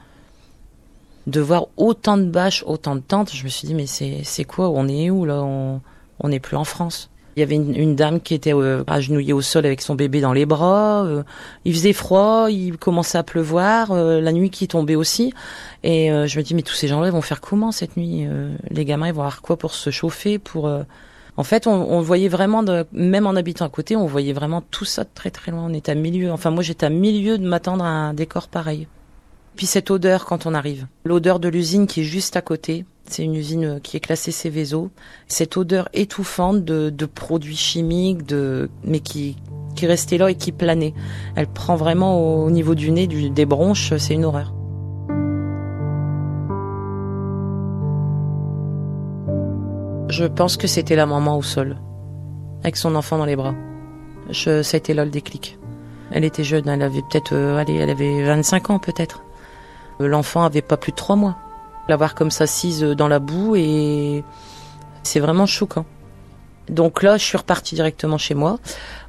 De 1.26 1.40
voir 1.40 1.68
autant 1.78 2.18
de 2.18 2.26
bâches, 2.26 2.64
autant 2.68 2.96
de 2.96 3.02
tentes, 3.02 3.34
je 3.34 3.44
me 3.44 3.50
suis 3.50 3.68
dit 3.68 3.76
mais 3.76 3.86
c'est 3.88 4.44
quoi? 4.44 4.70
On 4.70 4.88
est 4.88 5.10
où 5.10 5.26
là? 5.26 5.42
On 5.42 6.28
n'est 6.28 6.40
plus 6.40 6.58
en 6.58 6.66
France. 6.66 7.10
Il 7.36 7.40
y 7.40 7.44
avait 7.44 7.56
une, 7.56 7.96
dame 7.96 8.20
qui 8.20 8.34
était 8.34 8.54
euh, 8.54 8.84
agenouillée 8.88 9.34
au 9.34 9.42
sol 9.42 9.66
avec 9.66 9.82
son 9.82 9.96
bébé 9.96 10.20
dans 10.20 10.34
les 10.34 10.46
bras. 10.46 11.06
Euh, 11.06 11.24
il 11.64 11.74
faisait 11.74 11.94
froid, 11.94 12.48
il 12.50 12.78
commençait 12.78 13.18
à 13.18 13.24
pleuvoir, 13.24 13.92
euh, 13.92 14.20
la 14.20 14.32
nuit 14.32 14.50
qui 14.50 14.68
tombait 14.68 14.96
aussi. 14.96 15.34
Et 15.84 16.10
je 16.10 16.38
me 16.38 16.44
dis 16.44 16.54
mais 16.54 16.62
tous 16.62 16.74
ces 16.74 16.88
gens-là 16.88 17.10
vont 17.12 17.22
faire 17.22 17.40
comment 17.40 17.72
cette 17.72 17.96
nuit 17.96 18.28
Les 18.70 18.84
gamins 18.84 19.08
ils 19.08 19.14
vont 19.14 19.22
avoir 19.22 19.42
quoi 19.42 19.56
pour 19.56 19.74
se 19.74 19.90
chauffer 19.90 20.38
pour 20.38 20.70
en 21.38 21.44
fait, 21.44 21.68
on, 21.68 21.72
on 21.72 22.02
voyait 22.02 22.28
vraiment, 22.28 22.64
de, 22.64 22.86
même 22.92 23.26
en 23.26 23.30
habitant 23.30 23.64
à 23.64 23.70
côté, 23.70 23.96
on 23.96 24.06
voyait 24.06 24.34
vraiment 24.34 24.62
tout 24.62 24.84
ça 24.84 25.06
de 25.06 25.10
très 25.14 25.32
très 25.32 25.52
loin. 25.52 25.68
On 25.70 25.74
était 25.74 25.94
à 25.94 25.96
milieu, 25.96 26.34
enfin 26.34 26.52
moi 26.52 26.64
j'étais 26.64 26.86
à 26.86 26.90
milieu 26.90 27.38
de 27.38 27.48
m'attendre 27.48 27.86
à 27.86 27.88
un 27.88 28.14
décor 28.14 28.50
pareil. 28.50 28.90
Puis 29.60 29.66
cette 29.66 29.92
odeur 29.92 30.24
quand 30.24 30.46
on 30.46 30.54
arrive, 30.54 30.88
l'odeur 31.04 31.42
de 31.42 31.50
l'usine 31.50 31.86
qui 31.86 32.00
est 32.00 32.06
juste 32.06 32.38
à 32.38 32.42
côté, 32.42 32.86
c'est 33.04 33.26
une 33.26 33.36
usine 33.36 33.66
euh, 33.66 33.80
qui 33.82 33.98
est 33.98 34.00
classée 34.00 34.32
Céveso. 34.32 34.90
Cette 35.28 35.58
odeur 35.58 35.90
étouffante 35.92 36.64
de, 36.64 37.06
produits 37.06 37.58
chimiques, 37.58 38.26
de, 38.26 38.70
mais 38.86 39.02
qui, 39.02 39.36
qui 39.76 39.86
restait 39.86 40.18
là 40.18 40.32
et 40.32 40.36
qui 40.36 40.54
planait. 40.54 40.94
Elle 41.36 41.48
prend 41.48 41.76
vraiment 41.76 42.46
au, 42.46 42.50
niveau 42.50 42.74
du 42.74 42.90
nez, 42.90 43.06
des 43.06 43.46
bronches, 43.46 43.94
c'est 43.98 44.14
une 44.14 44.24
horreur. 44.24 44.54
Je 50.08 50.24
pense 50.24 50.56
que 50.56 50.68
c'était 50.68 50.96
la 50.96 51.06
maman 51.06 51.38
au 51.38 51.44
sol, 51.44 51.76
avec 52.62 52.78
son 52.78 52.96
enfant 52.96 53.18
dans 53.18 53.26
les 53.26 53.36
bras. 53.36 53.56
Je, 54.30 54.64
ça 54.64 54.76
a 54.76 54.78
été 54.78 54.94
là 54.94 55.04
le 55.04 55.12
déclic. 55.12 55.60
Elle 56.14 56.24
était 56.24 56.46
jeune, 56.46 56.70
elle 56.70 56.82
avait 56.82 57.02
peut-être, 57.12 57.34
euh, 57.34 57.58
allez, 57.58 57.76
elle 57.76 57.90
avait 57.90 58.24
25 58.24 58.70
ans 58.70 58.80
peut-être. 58.80 59.26
L'enfant 60.00 60.44
avait 60.44 60.62
pas 60.62 60.78
plus 60.78 60.92
de 60.92 60.98
trois 60.98 61.16
mois 61.16 61.38
la 61.90 61.98
voir 61.98 62.16
comme 62.16 62.32
ça 62.32 62.46
assise 62.46 62.82
dans 62.82 63.08
la 63.08 63.20
boue 63.20 63.56
et 63.56 64.24
c'est 65.04 65.20
vraiment 65.20 65.46
choquant. 65.46 65.86
Donc 66.70 67.02
là, 67.02 67.18
je 67.18 67.24
suis 67.24 67.38
repartie 67.38 67.76
directement 67.76 68.20
chez 68.20 68.36
moi 68.36 68.60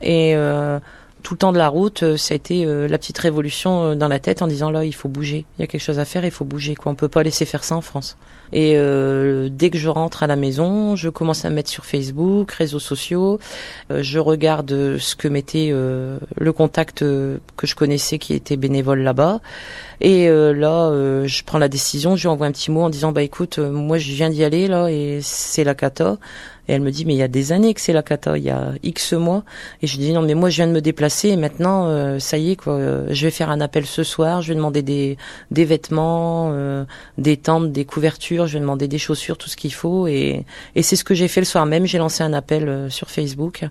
et 0.01 0.35
euh, 0.35 0.81
tout 1.23 1.35
le 1.35 1.39
temps 1.39 1.53
de 1.53 1.59
la 1.59 1.69
route, 1.69 2.03
euh, 2.03 2.17
ça 2.17 2.35
a 2.35 2.37
été 2.37 2.65
euh, 2.65 2.89
la 2.89 2.99
petite 2.99 3.19
révolution 3.19 3.95
dans 3.95 4.09
la 4.09 4.19
tête 4.19 4.43
en 4.43 4.47
disant 4.47 4.71
là, 4.71 4.85
il 4.85 4.95
faut 4.95 5.09
bouger, 5.09 5.45
il 5.59 5.62
y 5.62 5.65
a 5.65 5.67
quelque 5.67 5.81
chose 5.81 5.99
à 5.99 6.05
faire, 6.05 6.25
il 6.25 6.31
faut 6.31 6.45
bouger. 6.45 6.75
Quoi, 6.75 6.93
on 6.93 6.95
peut 6.95 7.09
pas 7.09 7.23
laisser 7.23 7.45
faire 7.45 7.65
ça 7.65 7.77
en 7.77 7.81
France. 7.81 8.17
Et 8.53 8.73
dès 8.73 9.71
que 9.71 9.79
je 9.79 9.89
rentre 9.89 10.25
à 10.25 10.27
la 10.27 10.35
maison, 10.35 10.97
je 10.97 11.09
commence 11.09 11.45
à 11.45 11.50
mettre 11.50 11.71
sur 11.71 11.85
Facebook, 11.85 12.50
réseaux 12.50 12.81
sociaux, 12.81 13.39
je 13.91 14.19
regarde 14.19 14.99
ce 14.99 15.15
que 15.15 15.29
mettait 15.29 15.71
le 15.71 16.53
contact 16.53 16.99
que 16.99 17.67
je 17.67 17.75
connaissais 17.77 18.19
qui 18.19 18.35
était 18.35 18.57
bénévole 18.57 19.03
là-bas. 19.03 19.41
Et 20.00 20.29
euh, 20.29 20.55
là, 20.55 20.89
euh, 20.91 21.27
je 21.27 21.45
prends 21.45 21.59
la 21.59 21.69
décision, 21.69 22.17
je 22.17 22.23
lui 22.23 22.29
envoie 22.29 22.47
un 22.47 22.53
petit 22.53 22.71
mot 22.71 22.83
en 22.83 22.91
disant 22.91 23.12
bah 23.12 23.23
écoute, 23.23 23.59
euh, 23.59 23.71
moi 23.71 23.99
je 23.99 24.11
viens 24.12 24.31
d'y 24.31 24.45
aller 24.45 24.67
là 24.67 24.89
et 24.89 25.21
c'est 25.23 25.65
la 25.65 25.75
cata. 25.75 26.17
Et 26.71 26.75
elle 26.75 26.83
me 26.83 26.93
dit 26.93 27.05
mais 27.05 27.15
il 27.15 27.19
y 27.19 27.23
a 27.23 27.29
des 27.29 27.50
années 27.50 27.75
que 27.75 27.81
c'est 27.81 27.93
la 27.93 28.05
cata, 28.05 28.39
il 28.39 28.45
y 28.45 28.50
a 28.50 28.73
X 28.85 29.12
mois. 29.15 29.43
Et 29.83 29.89
je 29.89 29.97
dis 29.97 30.12
non 30.12 30.23
mais 30.23 30.35
moi 30.35 30.50
je 30.50 30.57
viens 30.57 30.69
de 30.69 30.73
me 30.73 30.81
déplacer 30.81 31.31
et 31.31 31.37
maintenant 31.37 32.19
ça 32.21 32.39
y 32.39 32.53
est 32.53 32.57
quoi, 32.57 32.79
je 33.11 33.27
vais 33.27 33.33
faire 33.33 33.50
un 33.50 33.61
appel 33.61 33.87
ce 33.87 34.05
soir, 34.05 34.41
je 34.41 34.49
vais 34.49 34.55
demander 34.55 34.83
des 34.83 35.17
vêtements, 35.50 36.55
des 37.19 37.37
tentes, 37.37 37.73
des 37.73 37.85
couvertures, 37.85 38.47
je 38.47 38.55
vais 38.55 38.61
demander 38.61 38.87
des 38.87 38.99
chaussures, 38.99 39.37
tout 39.37 39.49
ce 39.49 39.57
qu'il 39.57 39.73
faut 39.73 40.07
et 40.07 40.45
c'est 40.81 40.95
ce 40.95 41.03
que 41.03 41.15
j'ai 41.15 41.27
fait 41.27 41.41
le 41.41 41.47
soir 41.47 41.67
même. 41.67 41.87
J'ai 41.87 41.99
lancé 41.99 42.23
un 42.23 42.33
appel 42.33 42.87
sur 42.89 43.11
Facebook. 43.11 43.65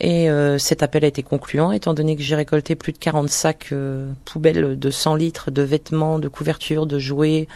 Et 0.00 0.30
euh, 0.30 0.56
cet 0.56 0.82
appel 0.82 1.04
a 1.04 1.08
été 1.08 1.22
concluant, 1.22 1.72
étant 1.72 1.92
donné 1.92 2.16
que 2.16 2.22
j'ai 2.22 2.34
récolté 2.34 2.74
plus 2.74 2.92
de 2.92 2.98
40 2.98 3.28
sacs 3.28 3.68
euh, 3.72 4.10
poubelles 4.24 4.78
de 4.78 4.90
100 4.90 5.14
litres 5.14 5.50
de 5.50 5.60
vêtements, 5.60 6.18
de 6.18 6.28
couvertures, 6.28 6.86
de 6.86 6.98
jouets. 6.98 7.48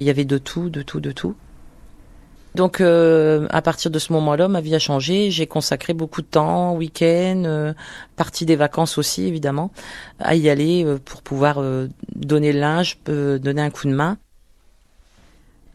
Il 0.00 0.06
y 0.08 0.10
avait 0.10 0.24
de 0.24 0.36
tout, 0.36 0.68
de 0.68 0.82
tout, 0.82 0.98
de 0.98 1.12
tout. 1.12 1.36
Donc 2.54 2.80
euh, 2.80 3.46
à 3.50 3.62
partir 3.62 3.90
de 3.90 3.98
ce 3.98 4.12
moment-là, 4.12 4.48
ma 4.48 4.60
vie 4.60 4.74
a 4.74 4.78
changé. 4.78 5.30
J'ai 5.30 5.46
consacré 5.46 5.94
beaucoup 5.94 6.22
de 6.22 6.26
temps, 6.26 6.74
week-end, 6.74 7.72
partie 8.16 8.46
des 8.46 8.56
vacances 8.56 8.98
aussi 8.98 9.26
évidemment, 9.26 9.70
à 10.18 10.34
y 10.34 10.48
aller 10.50 10.86
pour 11.04 11.22
pouvoir 11.22 11.62
donner 12.14 12.52
le 12.52 12.60
linge, 12.60 12.98
donner 13.06 13.62
un 13.62 13.70
coup 13.70 13.86
de 13.86 13.94
main. 13.94 14.18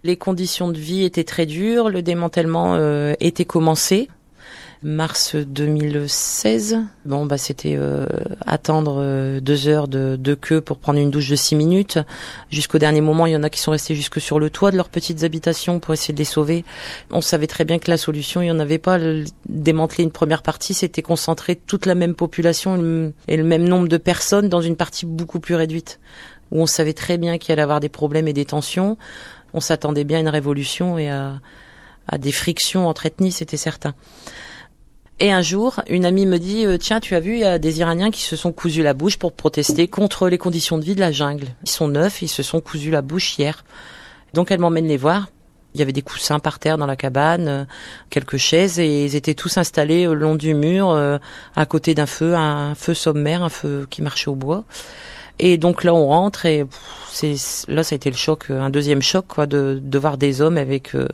Les 0.04 0.18
conditions 0.18 0.70
de 0.70 0.78
vie 0.78 1.04
étaient 1.04 1.24
très 1.24 1.46
dures, 1.46 1.90
le 1.90 2.02
démantèlement 2.02 2.78
était 3.20 3.46
commencé 3.46 4.10
mars 4.84 5.36
2016. 5.36 6.80
Bon, 7.06 7.26
bah 7.26 7.38
c'était 7.38 7.76
euh, 7.76 8.06
attendre 8.46 8.98
euh, 9.00 9.40
deux 9.40 9.68
heures 9.68 9.88
de, 9.88 10.16
de, 10.20 10.36
queue 10.36 10.62
pour 10.62 10.78
prendre 10.78 11.00
une 11.00 11.10
douche 11.10 11.30
de 11.30 11.36
six 11.36 11.56
minutes. 11.56 12.00
Jusqu'au 12.52 12.78
dernier 12.78 13.02
moment, 13.02 13.26
il 13.26 13.34
y 13.34 13.36
en 13.36 13.44
a 13.44 13.50
qui 13.50 13.60
sont 13.60 13.72
restés 13.72 13.96
jusque 13.96 14.22
sur 14.22 14.40
le 14.40 14.50
toit 14.50 14.72
de 14.72 14.78
leurs 14.78 14.90
petites 14.90 15.24
habitations 15.24 15.80
pour 15.80 15.94
essayer 15.94 16.14
de 16.14 16.20
les 16.20 16.26
sauver. 16.26 16.64
On 17.12 17.22
savait 17.22 17.48
très 17.48 17.66
bien 17.66 17.80
que 17.80 17.90
la 17.90 17.98
solution, 17.98 18.42
il 18.42 18.46
n'y 18.46 18.52
en 18.52 18.60
avait 18.60 18.78
pas. 18.78 19.00
démanteler 19.48 20.04
une 20.04 20.12
première 20.12 20.44
partie, 20.44 20.74
c'était 20.74 21.02
concentrer 21.02 21.56
toute 21.56 21.86
la 21.86 21.96
même 21.96 22.14
population 22.14 23.12
et 23.28 23.38
le 23.38 23.44
même 23.44 23.68
nombre 23.68 23.88
de 23.88 23.98
personnes 23.98 24.50
dans 24.50 24.62
une 24.62 24.76
partie 24.76 25.06
beaucoup 25.06 25.40
plus 25.40 25.56
réduite, 25.56 26.00
où 26.52 26.62
on 26.62 26.66
savait 26.68 26.94
très 26.94 27.18
bien 27.18 27.38
qu'il 27.38 27.52
allait 27.54 27.62
avoir 27.62 27.80
des 27.80 27.90
problèmes 27.90 28.28
et 28.28 28.34
des 28.34 28.46
tensions. 28.46 28.98
On 29.54 29.60
s'attendait 29.60 30.04
bien 30.04 30.20
à 30.20 30.22
une 30.22 30.30
révolution 30.30 30.98
et 30.98 31.10
à, 31.10 31.40
à 32.08 32.18
des 32.18 32.32
frictions 32.32 32.88
entre 32.88 33.06
ethnies, 33.06 33.32
c'était 33.32 33.58
certain. 33.58 33.96
Et 35.20 35.32
un 35.32 35.42
jour, 35.42 35.82
une 35.90 36.06
amie 36.06 36.28
me 36.28 36.38
dit 36.38 36.66
euh, 36.66 36.78
Tiens, 36.78 37.00
tu 37.00 37.16
as 37.16 37.20
vu, 37.20 37.34
il 37.34 37.40
y 37.40 37.44
a 37.44 37.58
des 37.58 37.80
Iraniens 37.80 38.12
qui 38.12 38.22
se 38.22 38.36
sont 38.36 38.52
cousus 38.52 38.84
la 38.84 38.94
bouche 38.94 39.18
pour 39.18 39.34
protester 39.34 39.88
contre 39.88 40.30
les 40.30 40.38
conditions 40.38 40.78
de 40.78 40.84
vie 40.84 40.94
de 40.94 41.00
la 41.00 41.12
jungle. 41.12 41.48
Ils 41.64 41.70
sont 41.70 41.88
neufs, 41.88 42.22
ils 42.22 42.28
se 42.28 42.44
sont 42.44 42.62
cousus 42.62 42.92
la 42.92 43.02
bouche 43.02 43.40
hier. 43.40 43.66
Donc 44.36 44.52
elle 44.52 44.60
m'emmène 44.60 44.88
les 44.88 44.98
voir. 44.98 45.30
Il 45.74 45.80
y 45.80 45.84
avait 45.84 45.92
des 45.92 46.04
coussins 46.04 46.38
par 46.40 46.60
terre 46.60 46.78
dans 46.78 46.86
la 46.86 46.96
cabane, 46.96 47.48
euh, 47.48 47.66
quelques 48.12 48.38
chaises, 48.38 48.80
et 48.80 49.06
ils 49.06 49.16
étaient 49.16 49.34
tous 49.34 49.58
installés 49.58 50.06
le 50.06 50.14
long 50.14 50.36
du 50.36 50.54
mur, 50.54 50.92
euh, 50.92 51.18
à 51.56 51.66
côté 51.66 51.96
d'un 51.96 52.06
feu, 52.06 52.36
un 52.36 52.76
feu 52.76 52.94
sommaire, 52.94 53.44
un 53.44 53.50
feu 53.50 53.88
qui 53.90 54.04
marchait 54.04 54.30
au 54.30 54.36
bois. 54.36 54.66
Et 55.40 55.58
donc 55.58 55.84
là, 55.84 55.96
on 55.96 56.08
rentre 56.08 56.46
et 56.46 56.66
c'est 57.12 57.36
là, 57.68 57.84
ça 57.84 57.94
a 57.94 57.98
été 57.98 58.10
le 58.12 58.16
choc, 58.16 58.50
un 58.50 58.70
deuxième 58.70 59.02
choc, 59.02 59.26
quoi, 59.28 59.48
de, 59.48 59.80
de 59.82 60.00
voir 60.00 60.18
des 60.18 60.42
hommes 60.42 60.58
avec 60.58 60.94
euh, 60.96 61.08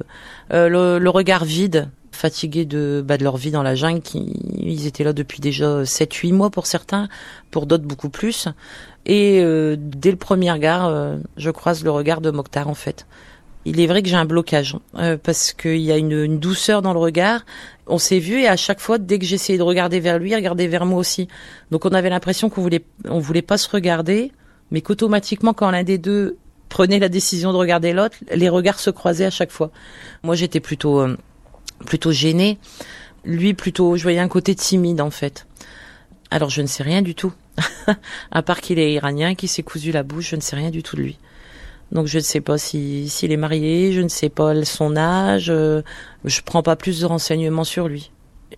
le, 0.51 0.97
le, 0.97 1.09
regard 1.09 1.43
vide, 1.43 1.89
fatigués 2.15 2.65
de, 2.65 3.03
bah, 3.05 3.17
de 3.17 3.23
leur 3.23 3.37
vie 3.37 3.51
dans 3.51 3.63
la 3.63 3.75
jungle. 3.75 4.01
Qui, 4.01 4.33
ils 4.59 4.87
étaient 4.87 5.03
là 5.03 5.13
depuis 5.13 5.39
déjà 5.39 5.83
7-8 5.83 6.33
mois 6.33 6.49
pour 6.49 6.65
certains, 6.67 7.09
pour 7.51 7.65
d'autres 7.65 7.85
beaucoup 7.85 8.09
plus. 8.09 8.47
Et 9.05 9.41
euh, 9.41 9.75
dès 9.77 10.11
le 10.11 10.17
premier 10.17 10.51
regard, 10.51 11.17
je 11.37 11.49
croise 11.51 11.83
le 11.83 11.91
regard 11.91 12.21
de 12.21 12.31
Mokhtar 12.31 12.69
en 12.69 12.75
fait. 12.75 13.05
Il 13.65 13.79
est 13.79 13.87
vrai 13.87 14.01
que 14.01 14.09
j'ai 14.09 14.15
un 14.15 14.25
blocage 14.25 14.75
euh, 14.95 15.17
parce 15.21 15.53
qu'il 15.53 15.79
y 15.79 15.91
a 15.91 15.97
une, 15.97 16.37
douceur 16.37 16.81
dans 16.81 16.93
le 16.93 16.99
regard. 16.99 17.45
On 17.87 17.97
s'est 17.97 18.19
vu 18.19 18.41
et 18.41 18.47
à 18.47 18.57
chaque 18.57 18.79
fois, 18.79 18.97
dès 18.97 19.19
que 19.19 19.25
j'essayais 19.25 19.57
de 19.57 19.63
regarder 19.63 19.99
vers 19.99 20.19
lui, 20.19 20.31
il 20.31 20.35
regardait 20.35 20.67
vers 20.67 20.85
moi 20.85 20.99
aussi. 20.99 21.27
Donc 21.71 21.85
on 21.85 21.91
avait 21.91 22.09
l'impression 22.09 22.49
qu'on 22.49 22.61
voulait, 22.61 22.83
on 23.05 23.19
voulait 23.19 23.41
pas 23.41 23.57
se 23.57 23.69
regarder, 23.69 24.31
mais 24.71 24.81
qu'automatiquement, 24.81 25.53
quand 25.53 25.71
l'un 25.71 25.83
des 25.83 25.97
deux 25.97 26.37
prenait 26.67 26.99
la 26.99 27.09
décision 27.09 27.53
de 27.53 27.57
regarder 27.57 27.93
l'autre, 27.93 28.17
les 28.33 28.49
regards 28.49 28.79
se 28.79 28.89
croisaient 28.89 29.25
à 29.25 29.29
chaque 29.29 29.51
fois. 29.51 29.71
Moi, 30.23 30.35
j'étais 30.35 30.59
plutôt, 30.59 30.99
euh, 30.99 31.17
plutôt 31.83 32.11
gênée. 32.11 32.57
Lui, 33.25 33.53
plutôt, 33.53 33.95
je 33.95 34.03
voyais 34.03 34.19
un 34.19 34.27
côté 34.27 34.55
timide 34.55 35.01
en 35.01 35.11
fait. 35.11 35.45
Alors 36.31 36.49
je 36.49 36.61
ne 36.61 36.67
sais 36.67 36.83
rien 36.83 37.03
du 37.03 37.13
tout, 37.13 37.31
à 38.31 38.41
part 38.41 38.59
qu'il 38.59 38.79
est 38.79 38.91
iranien, 38.91 39.35
qu'il 39.35 39.49
s'est 39.49 39.61
cousu 39.61 39.91
la 39.91 40.01
bouche, 40.01 40.29
je 40.31 40.35
ne 40.35 40.41
sais 40.41 40.55
rien 40.55 40.71
du 40.71 40.81
tout 40.81 40.95
de 40.95 41.01
lui. 41.03 41.19
Donc 41.91 42.07
je 42.07 42.17
ne 42.17 42.23
sais 42.23 42.41
pas 42.41 42.57
s'il 42.57 43.31
est 43.31 43.37
marié, 43.37 43.93
je 43.93 44.01
ne 44.01 44.07
sais 44.07 44.29
pas 44.29 44.65
son 44.65 44.97
âge, 44.97 45.51
euh, 45.51 45.83
je 46.25 46.41
prends 46.41 46.63
pas 46.63 46.75
plus 46.75 47.01
de 47.01 47.05
renseignements 47.05 47.63
sur 47.63 47.87
lui. 47.87 48.11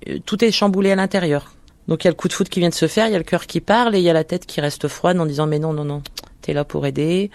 Euh, 0.07 0.19
tout 0.25 0.43
est 0.43 0.51
chamboulé 0.51 0.91
à 0.91 0.95
l'intérieur. 0.95 1.53
Donc 1.89 2.03
il 2.03 2.07
y 2.07 2.09
a 2.09 2.11
le 2.11 2.15
coup 2.15 2.29
de 2.29 2.33
foot 2.33 2.47
qui 2.47 2.61
vient 2.61 2.69
de 2.69 2.73
se 2.73 2.87
faire, 2.87 3.07
il 3.07 3.11
y 3.11 3.15
a 3.15 3.19
le 3.19 3.25
cœur 3.25 3.45
qui 3.45 3.59
parle 3.59 3.93
et 3.93 3.99
il 3.99 4.05
y 4.05 4.09
a 4.09 4.13
la 4.13 4.23
tête 4.23 4.45
qui 4.45 4.61
reste 4.61 4.87
froide 4.87 5.19
en 5.19 5.25
disant 5.25 5.45
mais 5.45 5.59
non 5.59 5.73
non 5.73 5.83
non, 5.83 6.01
t'es 6.41 6.53
là 6.53 6.63
pour 6.63 6.85
aider. 6.85 7.29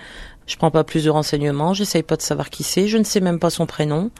Je 0.46 0.56
prends 0.56 0.70
pas 0.70 0.84
plus 0.84 1.04
de 1.04 1.10
renseignements, 1.10 1.74
j'essaye 1.74 2.02
pas 2.02 2.16
de 2.16 2.22
savoir 2.22 2.48
qui 2.48 2.62
c'est, 2.62 2.88
je 2.88 2.96
ne 2.96 3.04
sais 3.04 3.20
même 3.20 3.38
pas 3.38 3.50
son 3.50 3.66
prénom 3.66 4.10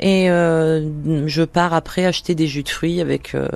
et 0.00 0.30
euh, 0.30 1.26
je 1.26 1.42
pars 1.42 1.72
après 1.74 2.04
acheter 2.04 2.34
des 2.34 2.46
jus 2.46 2.62
de 2.62 2.68
fruits 2.68 3.00
avec 3.00 3.34
euh, 3.34 3.48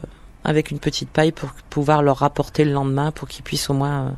avec 0.45 0.71
une 0.71 0.79
petite 0.79 1.11
paille 1.11 1.33
pour 1.33 1.51
pouvoir 1.71 2.03
leur 2.03 2.19
rapporter 2.19 2.65
le 2.65 2.73
lendemain 2.73 3.11
pour 3.11 3.29
qu'ils 3.29 3.45
puissent 3.45 3.71
au 3.71 3.75
moins 3.75 4.07
euh, 4.07 4.11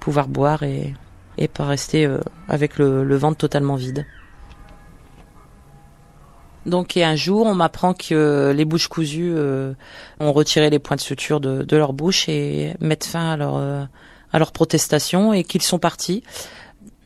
pouvoir 0.00 0.28
boire 0.28 0.62
et 0.62 0.94
et 1.38 1.48
pas 1.48 1.64
rester 1.64 2.06
avec 2.46 2.76
le, 2.76 3.04
le, 3.04 3.16
ventre 3.16 3.38
totalement 3.38 3.76
vide. 3.76 4.04
Donc 6.66 6.96
et 6.96 7.04
un 7.04 7.16
jour, 7.16 7.46
on 7.46 7.54
m'apprend 7.54 7.92
que 7.92 8.52
les 8.54 8.64
bouches 8.64 8.88
cousues 8.88 9.32
euh, 9.34 9.72
ont 10.20 10.32
retiré 10.32 10.70
les 10.70 10.78
points 10.78 10.96
de 10.96 11.00
suture 11.00 11.40
de, 11.40 11.62
de, 11.62 11.76
leur 11.76 11.92
bouche 11.92 12.28
et 12.28 12.74
mettent 12.80 13.04
fin 13.04 13.32
à 13.32 13.36
leur 13.36 13.56
euh, 13.56 13.84
à 14.32 14.38
leur 14.38 14.52
protestation 14.52 15.32
et 15.32 15.44
qu'ils 15.44 15.62
sont 15.62 15.78
partis. 15.78 16.22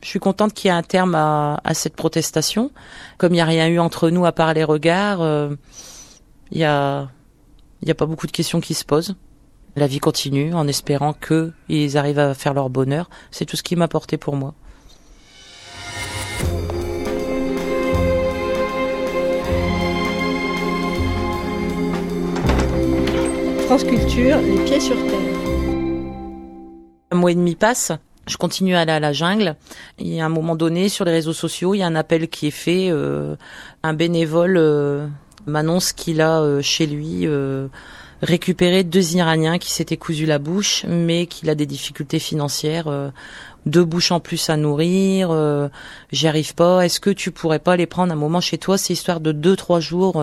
Je 0.01 0.07
suis 0.07 0.19
contente 0.19 0.53
qu'il 0.53 0.69
y 0.69 0.71
ait 0.71 0.77
un 0.77 0.83
terme 0.83 1.15
à, 1.15 1.59
à 1.63 1.73
cette 1.73 1.95
protestation. 1.95 2.71
Comme 3.17 3.33
il 3.33 3.37
n'y 3.37 3.41
a 3.41 3.45
rien 3.45 3.67
eu 3.67 3.79
entre 3.79 4.09
nous 4.09 4.25
à 4.25 4.31
part 4.31 4.53
les 4.53 4.63
regards, 4.63 5.19
il 6.51 6.57
y 6.57 6.63
a 6.63 7.09
il 7.81 7.85
n'y 7.85 7.91
a 7.91 7.95
pas 7.95 8.07
beaucoup 8.07 8.25
de 8.25 8.31
questions 8.31 8.59
qui 8.59 8.73
se 8.73 8.83
posent 8.83 9.15
la 9.77 9.85
vie 9.85 9.99
continue 9.99 10.53
en 10.55 10.67
espérant 10.67 11.13
qu'ils 11.13 11.97
arrivent 11.97 12.19
à 12.19 12.33
faire 12.33 12.55
leur 12.55 12.69
bonheur. 12.69 13.09
C'est 13.29 13.45
tout 13.45 13.55
ce 13.55 13.63
qui 13.63 13.75
m'a 13.75 13.87
porté 13.87 14.17
pour 14.17 14.35
moi. 14.35 14.55
France 23.67 23.83
Culture, 23.83 24.39
les 24.39 24.63
pieds 24.65 24.79
sur 24.79 24.95
terre. 24.95 25.19
Un 27.11 27.15
mois 27.15 27.31
et 27.31 27.35
demi 27.35 27.55
passe. 27.55 27.91
Je 28.27 28.35
continue 28.35 28.75
à 28.75 28.81
aller 28.81 28.91
à 28.91 28.99
la 28.99 29.13
jungle. 29.13 29.55
Il 29.99 30.07
y 30.07 30.19
a 30.19 30.25
un 30.25 30.29
moment 30.29 30.55
donné, 30.55 30.89
sur 30.89 31.05
les 31.05 31.11
réseaux 31.11 31.33
sociaux, 31.33 31.73
il 31.73 31.79
y 31.79 31.83
a 31.83 31.87
un 31.87 31.95
appel 31.95 32.27
qui 32.27 32.47
est 32.47 32.51
fait. 32.51 32.89
Euh, 32.91 33.35
un 33.83 33.93
bénévole 33.93 34.57
euh, 34.57 35.07
m'annonce 35.45 35.93
qu'il 35.93 36.19
a 36.19 36.41
euh, 36.41 36.61
chez 36.61 36.87
lui 36.87 37.25
euh, 37.25 37.69
récupérer 38.21 38.83
deux 38.83 39.15
Iraniens 39.15 39.59
qui 39.59 39.71
s'étaient 39.71 39.95
cousus 39.95 40.25
la 40.25 40.39
bouche, 40.39 40.83
mais 40.89 41.25
qu'il 41.25 41.49
a 41.49 41.55
des 41.55 41.65
difficultés 41.65 42.19
financières, 42.19 42.89
euh, 42.89 43.11
deux 43.65 43.85
bouches 43.85 44.11
en 44.11 44.19
plus 44.19 44.49
à 44.49 44.57
nourrir, 44.57 45.29
euh, 45.31 45.69
j'y 46.11 46.27
arrive 46.27 46.53
pas. 46.53 46.85
Est-ce 46.85 46.99
que 46.99 47.09
tu 47.09 47.31
pourrais 47.31 47.59
pas 47.59 47.77
les 47.77 47.85
prendre 47.85 48.11
un 48.11 48.17
moment 48.17 48.41
chez 48.41 48.57
toi, 48.57 48.77
c'est 48.77 48.91
histoire 48.91 49.21
de 49.21 49.31
deux 49.31 49.55
trois 49.55 49.79
jours 49.79 50.21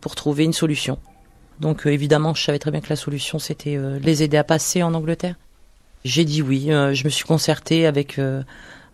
pour 0.00 0.14
trouver 0.14 0.44
une 0.44 0.54
solution? 0.54 0.98
Donc 1.60 1.86
évidemment, 1.86 2.32
je 2.34 2.42
savais 2.44 2.58
très 2.58 2.70
bien 2.70 2.80
que 2.80 2.90
la 2.90 2.96
solution 2.96 3.38
c'était 3.38 3.78
les 4.00 4.22
aider 4.22 4.36
à 4.36 4.44
passer 4.44 4.82
en 4.82 4.94
Angleterre. 4.94 5.36
J'ai 6.06 6.24
dit 6.24 6.40
oui. 6.40 6.68
je 6.68 7.04
me 7.04 7.10
suis 7.10 7.24
concertée 7.24 7.86
avec 7.86 8.18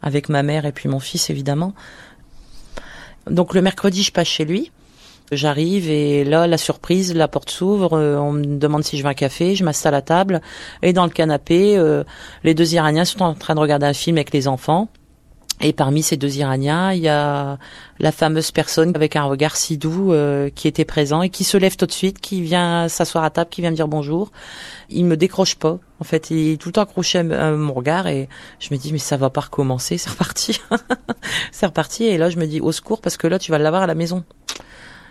avec 0.03 0.29
ma 0.29 0.42
mère 0.42 0.66
et 0.66 0.72
puis 0.72 0.88
mon 0.88 1.01
fils 1.01 1.31
évidemment. 1.31 1.75
Donc 3.31 3.55
le 3.55 3.62
mercredi, 3.62 4.03
je 4.03 4.12
passe 4.12 4.29
chez 4.29 4.44
lui. 4.44 4.70
J'arrive 5.31 5.88
et 5.88 6.25
là, 6.25 6.46
la 6.46 6.59
surprise, 6.59 7.14
la 7.14 7.27
porte 7.27 7.48
s'ouvre, 7.48 7.96
euh, 7.96 8.18
on 8.18 8.33
me 8.33 8.59
demande 8.59 8.85
si 8.85 8.98
je 8.98 9.03
veux 9.03 9.09
un 9.09 9.14
café, 9.14 9.55
je 9.55 9.64
m'installe 9.64 9.94
à 9.94 10.03
table 10.03 10.42
et 10.83 10.92
dans 10.92 11.05
le 11.05 11.11
canapé, 11.11 11.79
euh, 11.79 12.05
les 12.44 12.53
deux 12.53 12.75
Iraniens 12.75 13.07
sont 13.07 13.22
en 13.22 13.33
train 13.33 13.55
de 13.55 13.61
regarder 13.61 13.87
un 13.87 13.94
film 13.94 14.18
avec 14.18 14.35
les 14.35 14.46
enfants. 14.46 14.88
Et 15.64 15.72
parmi 15.72 16.03
ces 16.03 16.16
deux 16.16 16.38
Iraniens, 16.38 16.92
il 16.92 17.03
y 17.03 17.09
a 17.09 17.57
la 18.01 18.12
fameuse 18.12 18.51
personne 18.51 18.92
avec 18.96 19.14
un 19.14 19.22
regard 19.22 19.55
si 19.55 19.79
doux 19.79 20.12
euh, 20.12 20.51
qui 20.51 20.66
était 20.66 20.85
présent 20.85 21.22
et 21.22 21.31
qui 21.31 21.44
se 21.44 21.57
lève 21.57 21.77
tout 21.77 21.87
de 21.87 21.92
suite, 21.92 22.20
qui 22.20 22.42
vient 22.42 22.88
s'asseoir 22.88 23.22
à 23.22 23.31
table, 23.31 23.48
qui 23.48 23.61
vient 23.61 23.70
me 23.70 23.77
dire 23.77 23.87
bonjour. 23.87 24.33
Il 24.90 25.05
me 25.05 25.16
décroche 25.16 25.55
pas. 25.55 25.79
En 26.01 26.05
fait, 26.05 26.31
il 26.31 26.55
est 26.55 26.57
tout 26.57 26.70
le 26.70 26.72
temps 26.72 26.83
accroché 26.83 27.20
à 27.20 27.53
mon 27.53 27.72
regard 27.72 28.09
et 28.09 28.29
je 28.59 28.75
me 28.75 28.77
dis 28.77 28.92
mais 28.92 28.98
ça 28.98 29.16
va 29.16 29.31
pas 29.31 29.42
recommencer, 29.42 29.98
c'est 29.98 30.11
reparti, 30.11 30.61
c'est 31.53 31.66
reparti. 31.66 32.05
Et 32.05 32.18
là 32.18 32.29
je 32.29 32.38
me 32.38 32.46
dis 32.46 32.61
au 32.61 32.72
secours 32.72 33.01
parce 33.01 33.16
que 33.16 33.29
là 33.29 33.38
tu 33.38 33.53
vas 33.53 33.59
l'avoir 33.59 33.83
à 33.83 33.87
la 33.87 33.94
maison. 33.94 34.25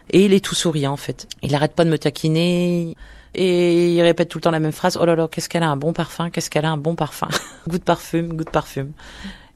Et 0.09 0.25
il 0.25 0.33
est 0.33 0.43
tout 0.43 0.55
souriant 0.55 0.91
en 0.91 0.97
fait. 0.97 1.27
Il 1.43 1.55
arrête 1.55 1.73
pas 1.73 1.85
de 1.85 1.89
me 1.89 1.97
taquiner. 1.97 2.97
Et 3.33 3.93
il 3.93 4.01
répète 4.01 4.27
tout 4.27 4.39
le 4.39 4.41
temps 4.41 4.51
la 4.51 4.59
même 4.59 4.73
phrase. 4.73 4.97
Oh 4.99 5.05
là 5.05 5.15
là, 5.15 5.29
qu'est-ce 5.29 5.47
qu'elle 5.47 5.63
a 5.63 5.69
un 5.69 5.77
bon 5.77 5.93
parfum, 5.93 6.29
qu'est-ce 6.29 6.49
qu'elle 6.49 6.65
a 6.65 6.71
un 6.71 6.75
bon 6.75 6.95
parfum. 6.95 7.29
goût 7.69 7.77
de 7.77 7.83
parfum, 7.83 8.23
goût 8.23 8.43
de 8.43 8.49
parfum. 8.49 8.87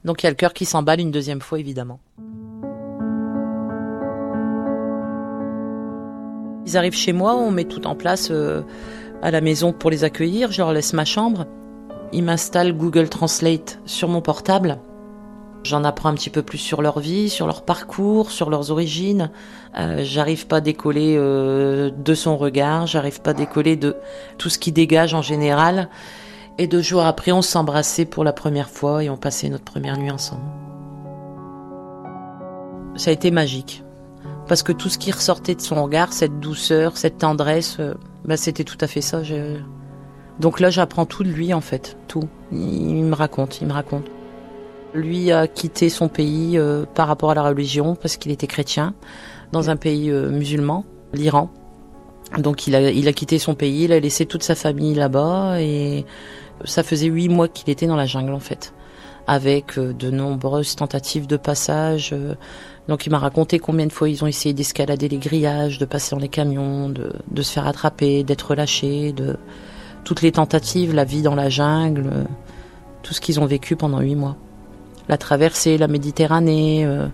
Donc 0.06 0.22
il 0.22 0.26
y 0.26 0.28
a 0.28 0.30
le 0.30 0.36
cœur 0.36 0.54
qui 0.54 0.64
s'emballe 0.64 1.00
une 1.00 1.10
deuxième 1.10 1.40
fois 1.40 1.58
évidemment. 1.58 1.98
Ils 6.64 6.76
arrivent 6.76 6.96
chez 6.96 7.12
moi, 7.12 7.36
on 7.36 7.50
met 7.50 7.64
tout 7.64 7.86
en 7.86 7.96
place 7.96 8.28
euh, 8.30 8.62
à 9.20 9.32
la 9.32 9.40
maison 9.40 9.72
pour 9.72 9.90
les 9.90 10.04
accueillir. 10.04 10.52
Je 10.52 10.58
leur 10.58 10.72
laisse 10.72 10.92
ma 10.92 11.04
chambre. 11.04 11.46
Ils 12.12 12.22
m'installent 12.22 12.72
Google 12.72 13.08
Translate 13.08 13.80
sur 13.84 14.08
mon 14.08 14.20
portable. 14.20 14.78
J'en 15.64 15.82
apprends 15.82 16.10
un 16.10 16.14
petit 16.14 16.30
peu 16.30 16.42
plus 16.42 16.58
sur 16.58 16.82
leur 16.82 17.00
vie, 17.00 17.28
sur 17.28 17.48
leur 17.48 17.64
parcours, 17.64 18.30
sur 18.30 18.48
leurs 18.48 18.70
origines. 18.70 19.32
Euh, 19.76 20.02
j'arrive 20.04 20.46
pas 20.46 20.58
à 20.58 20.60
décoller 20.60 21.16
euh, 21.18 21.90
de 21.90 22.14
son 22.14 22.36
regard, 22.36 22.86
j'arrive 22.86 23.20
pas 23.22 23.30
à 23.30 23.34
décoller 23.34 23.74
de 23.74 23.96
tout 24.38 24.50
ce 24.50 24.60
qui 24.60 24.70
dégage 24.70 25.14
en 25.14 25.22
général. 25.22 25.88
Et 26.58 26.66
deux 26.66 26.80
jours 26.80 27.04
après, 27.04 27.32
on 27.32 27.42
s'embrassait 27.42 28.06
pour 28.06 28.24
la 28.24 28.32
première 28.32 28.70
fois 28.70 29.04
et 29.04 29.10
on 29.10 29.16
passait 29.16 29.48
notre 29.50 29.64
première 29.64 29.98
nuit 29.98 30.10
ensemble. 30.10 30.42
Ça 32.96 33.10
a 33.10 33.12
été 33.12 33.30
magique. 33.30 33.82
Parce 34.48 34.62
que 34.62 34.72
tout 34.72 34.88
ce 34.88 34.96
qui 34.96 35.10
ressortait 35.12 35.54
de 35.54 35.60
son 35.60 35.82
regard, 35.82 36.12
cette 36.12 36.40
douceur, 36.40 36.96
cette 36.96 37.18
tendresse, 37.18 37.76
euh, 37.78 37.94
bah, 38.24 38.36
c'était 38.36 38.64
tout 38.64 38.78
à 38.80 38.86
fait 38.86 39.02
ça. 39.02 39.20
Donc 40.40 40.60
là, 40.60 40.70
j'apprends 40.70 41.04
tout 41.04 41.24
de 41.24 41.28
lui, 41.28 41.52
en 41.52 41.60
fait. 41.60 41.98
Tout. 42.08 42.28
Il 42.52 43.04
me 43.04 43.14
raconte, 43.14 43.60
il 43.60 43.66
me 43.66 43.72
raconte. 43.72 44.06
Lui 44.94 45.32
a 45.32 45.46
quitté 45.48 45.90
son 45.90 46.08
pays 46.08 46.56
euh, 46.56 46.86
par 46.94 47.08
rapport 47.08 47.32
à 47.32 47.34
la 47.34 47.42
religion 47.42 47.96
parce 47.96 48.16
qu'il 48.16 48.32
était 48.32 48.46
chrétien 48.46 48.94
dans 49.52 49.68
un 49.68 49.76
pays 49.76 50.10
euh, 50.10 50.30
musulman, 50.30 50.86
l'Iran. 51.12 51.50
Donc 52.38 52.66
il 52.66 52.74
a, 52.74 52.90
il 52.90 53.06
a 53.06 53.12
quitté 53.12 53.38
son 53.38 53.54
pays, 53.54 53.84
il 53.84 53.92
a 53.92 54.00
laissé 54.00 54.26
toute 54.26 54.42
sa 54.42 54.54
famille 54.54 54.94
là-bas 54.94 55.60
et 55.60 56.04
ça 56.64 56.82
faisait 56.82 57.06
huit 57.06 57.28
mois 57.28 57.48
qu'il 57.48 57.70
était 57.70 57.86
dans 57.86 57.96
la 57.96 58.06
jungle 58.06 58.32
en 58.32 58.40
fait, 58.40 58.72
avec 59.26 59.78
euh, 59.78 59.92
de 59.92 60.10
nombreuses 60.10 60.76
tentatives 60.76 61.26
de 61.26 61.36
passage. 61.36 62.14
Donc 62.88 63.06
il 63.06 63.10
m'a 63.10 63.18
raconté 63.18 63.58
combien 63.58 63.86
de 63.86 63.92
fois 63.92 64.08
ils 64.08 64.22
ont 64.22 64.26
essayé 64.26 64.54
d'escalader 64.54 65.08
les 65.08 65.18
grillages, 65.18 65.78
de 65.78 65.84
passer 65.84 66.14
dans 66.14 66.20
les 66.20 66.28
camions, 66.28 66.88
de, 66.88 67.42
se 67.42 67.52
faire 67.52 67.66
attraper, 67.66 68.22
d'être 68.22 68.54
lâchés, 68.54 69.12
de 69.12 69.36
toutes 70.04 70.22
les 70.22 70.32
tentatives, 70.32 70.94
la 70.94 71.04
vie 71.04 71.22
dans 71.22 71.34
la 71.34 71.48
jungle, 71.48 72.10
tout 73.02 73.12
ce 73.12 73.20
qu'ils 73.20 73.40
ont 73.40 73.46
vécu 73.46 73.74
pendant 73.74 74.00
huit 74.00 74.14
mois 74.14 74.36
la 75.08 75.18
traversée, 75.18 75.78
la 75.78 75.88
Méditerranée, 75.88 76.84
euh, 76.84 77.06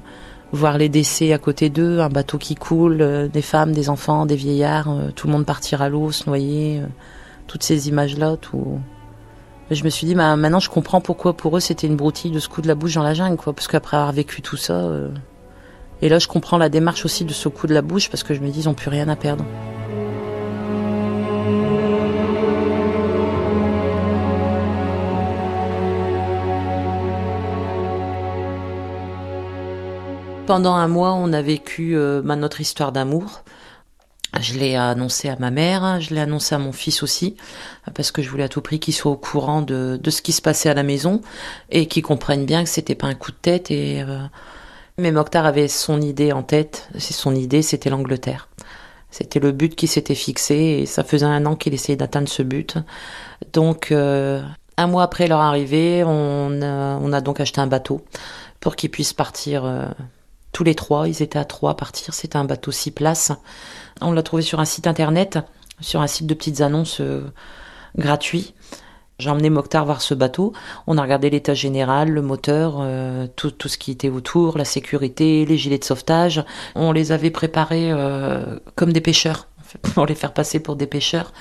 voir 0.53 0.79
les 0.79 0.89
décès 0.89 1.33
à 1.33 1.39
côté 1.39 1.71
d'eux, 1.71 2.01
un 2.01 2.09
bateau 2.09 2.39
qui 2.39 2.55
coule, 2.55 3.03
euh, 3.03 3.29
des 3.29 3.43
femmes, 3.43 3.73
des 3.73 3.89
enfants, 3.91 4.27
des 4.27 4.37
vieillards, 4.37 4.91
euh, 4.91 5.11
tout 5.15 5.27
le 5.27 5.33
monde 5.33 5.47
partir 5.47 5.83
à 5.83 5.89
l'eau, 5.89 6.11
se 6.11 6.29
noyer, 6.29 6.83
toutes 7.47 7.63
ces 7.63 7.89
images-là, 7.89 8.37
tout. 8.37 8.79
Je 9.75 9.85
me 9.85 9.91
suis 9.91 10.07
dit, 10.07 10.15
bah, 10.15 10.37
maintenant 10.37 10.61
je 10.61 10.71
comprends 10.71 11.01
pourquoi 11.01 11.35
pour 11.35 11.57
eux 11.57 11.61
c'était 11.61 11.87
une 11.87 11.97
broutille 11.97 12.31
de 12.31 12.39
ce 12.39 12.49
coup 12.49 12.63
de 12.63 12.69
la 12.69 12.75
bouche 12.75 12.95
dans 12.95 13.03
la 13.03 13.15
jungle, 13.15 13.37
quoi, 13.37 13.53
parce 13.53 13.69
qu'après 13.69 13.97
avoir 13.97 14.13
vécu 14.13 14.43
tout 14.43 14.57
ça, 14.57 14.91
Et 16.03 16.09
là, 16.09 16.19
je 16.19 16.27
comprends 16.27 16.59
la 16.59 16.69
démarche 16.69 17.05
aussi 17.05 17.25
de 17.25 17.33
ce 17.33 17.49
coup 17.49 17.67
de 17.67 17.75
la 17.75 17.83
bouche 17.83 18.11
parce 18.11 18.25
que 18.25 18.35
je 18.35 18.41
me 18.41 18.51
dis, 18.51 18.63
ils 18.63 18.67
n'ont 18.67 18.75
plus 18.75 18.91
rien 18.91 19.09
à 19.09 19.17
perdre. 19.17 19.45
Pendant 30.47 30.75
un 30.75 30.89
mois, 30.89 31.15
on 31.15 31.33
a 31.33 31.41
vécu 31.41 31.97
euh, 31.97 32.21
bah, 32.23 32.37
notre 32.37 32.61
histoire 32.61 32.91
d'amour. 32.93 33.43
Je 34.41 34.59
l'ai 34.59 34.77
annoncé 34.77 35.29
à 35.29 35.37
ma 35.37 35.51
mère, 35.51 36.01
je 36.01 36.15
l'ai 36.15 36.21
annoncé 36.21 36.55
à 36.55 36.59
mon 36.59 36.73
fils 36.73 37.03
aussi, 37.03 37.37
parce 37.95 38.11
que 38.11 38.23
je 38.23 38.31
voulais 38.31 38.45
à 38.45 38.49
tout 38.49 38.63
prix 38.63 38.81
qu'il 38.81 38.95
soit 38.95 39.13
au 39.13 39.17
courant 39.17 39.61
de, 39.61 40.01
de 40.03 40.11
ce 40.11 40.23
qui 40.23 40.33
se 40.33 40.41
passait 40.41 40.71
à 40.71 40.75
la 40.75 40.83
maison 40.83 41.21
et 41.71 41.87
qu'il 41.87 42.03
comprenne 42.03 42.47
bien 42.47 42.65
que 42.65 42.71
c'était 42.71 42.95
pas 42.95 43.09
un 43.09 43.15
coup 43.15 43.31
de 43.31 43.37
tête. 43.37 43.71
Et 43.71 44.03
euh, 44.03 44.19
mais 44.99 45.11
Mokhtar 45.11 45.47
avait 45.47 45.69
son 45.69 46.01
idée 46.01 46.33
en 46.33 46.43
tête. 46.43 46.89
C'est 46.99 47.15
son 47.15 47.35
idée, 47.35 47.63
c'était 47.63 47.91
l'Angleterre. 47.91 48.49
C'était 49.11 49.41
le 49.41 49.53
but 49.53 49.75
qui 49.75 49.87
s'était 49.87 50.15
fixé 50.15 50.55
et 50.55 50.87
ça 50.87 51.05
faisait 51.05 51.27
un 51.27 51.45
an 51.45 51.55
qu'il 51.55 51.75
essayait 51.75 51.97
d'atteindre 51.97 52.29
ce 52.29 52.43
but. 52.43 52.79
Donc 53.53 53.93
euh, 53.93 54.43
un 54.79 54.87
mois 54.87 55.03
après 55.03 55.29
leur 55.29 55.41
arrivée, 55.41 56.03
on 56.05 56.63
a, 56.63 56.97
on 56.97 57.13
a 57.13 57.21
donc 57.21 57.39
acheté 57.39 57.61
un 57.61 57.67
bateau 57.67 58.05
pour 58.61 58.77
qu'ils 58.77 58.91
puissent 58.91 59.13
partir. 59.13 59.65
Euh, 59.65 59.85
tous 60.53 60.65
les 60.65 60.75
trois, 60.75 61.09
ils 61.09 61.23
étaient 61.23 61.39
à 61.39 61.45
trois 61.45 61.73
à 61.73 61.75
partir. 61.75 62.15
C'était 62.15 62.37
un 62.37 62.45
bateau 62.45 62.71
six 62.71 62.91
places. 62.91 63.33
On 64.01 64.13
l'a 64.13 64.23
trouvé 64.23 64.43
sur 64.43 64.61
un 64.61 64.65
site 64.65 64.87
internet, 64.87 65.39
sur 65.81 66.01
un 66.01 66.07
site 66.07 66.27
de 66.27 66.35
petites 66.35 66.61
annonces 66.61 67.01
euh, 67.01 67.23
gratuit. 67.97 68.55
J'ai 69.19 69.31
emmené 69.31 69.51
Mokhtar 69.51 69.85
voir 69.85 70.03
ce 70.03 70.15
bateau. 70.15 70.53
On 70.87 70.99
a 70.99 71.03
regardé 71.03 71.31
l'état 71.31 71.55
général, 71.55 72.11
le 72.11 72.23
moteur, 72.23 72.79
euh, 72.81 73.27
tout, 73.37 73.51
tout, 73.51 73.69
ce 73.69 73.79
qui 73.79 73.93
était 73.93 74.09
autour, 74.09 74.59
la 74.59 74.65
sécurité, 74.65 75.45
les 75.47 75.57
gilets 75.57 75.79
de 75.79 75.85
sauvetage. 75.85 76.45
On 76.75 76.93
les 76.93 77.13
avait 77.13 77.31
préparés 77.31 77.93
euh, 77.93 78.59
comme 78.75 78.93
des 78.93 79.01
pêcheurs, 79.01 79.49
pour 79.95 80.07
les 80.07 80.15
faire 80.15 80.35
passer 80.35 80.61
pour 80.61 80.77
des 80.77 80.87
pêcheurs. 80.87 81.33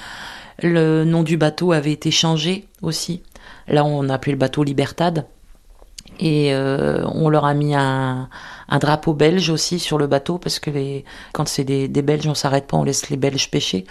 Le 0.62 1.04
nom 1.06 1.24
du 1.24 1.38
bateau 1.38 1.72
avait 1.72 1.92
été 1.92 2.12
changé 2.12 2.68
aussi. 2.82 3.24
Là, 3.68 3.84
on 3.84 4.10
a 4.10 4.14
appelé 4.14 4.34
le 4.34 4.38
bateau 4.38 4.64
Libertad. 4.64 5.26
Et 6.22 6.54
euh, 6.54 7.04
on 7.08 7.30
leur 7.30 7.46
a 7.46 7.56
mis 7.56 7.74
un, 7.74 8.30
drapeau 8.80 9.14
belge 9.14 9.50
aussi 9.50 9.80
sur 9.80 9.98
le 9.98 10.06
bateau 10.06 10.38
parce 10.38 10.60
que 10.60 10.70
quand 11.34 11.48
c'est 11.48 11.64
des, 11.64 11.88
Belges, 11.88 12.28
on 12.28 12.36
s'arrête 12.36 12.68
pas, 12.68 12.78
on 12.78 12.84
laisse 12.84 13.10
les 13.10 13.18
Belges 13.18 13.50
pêcher. 13.50 13.86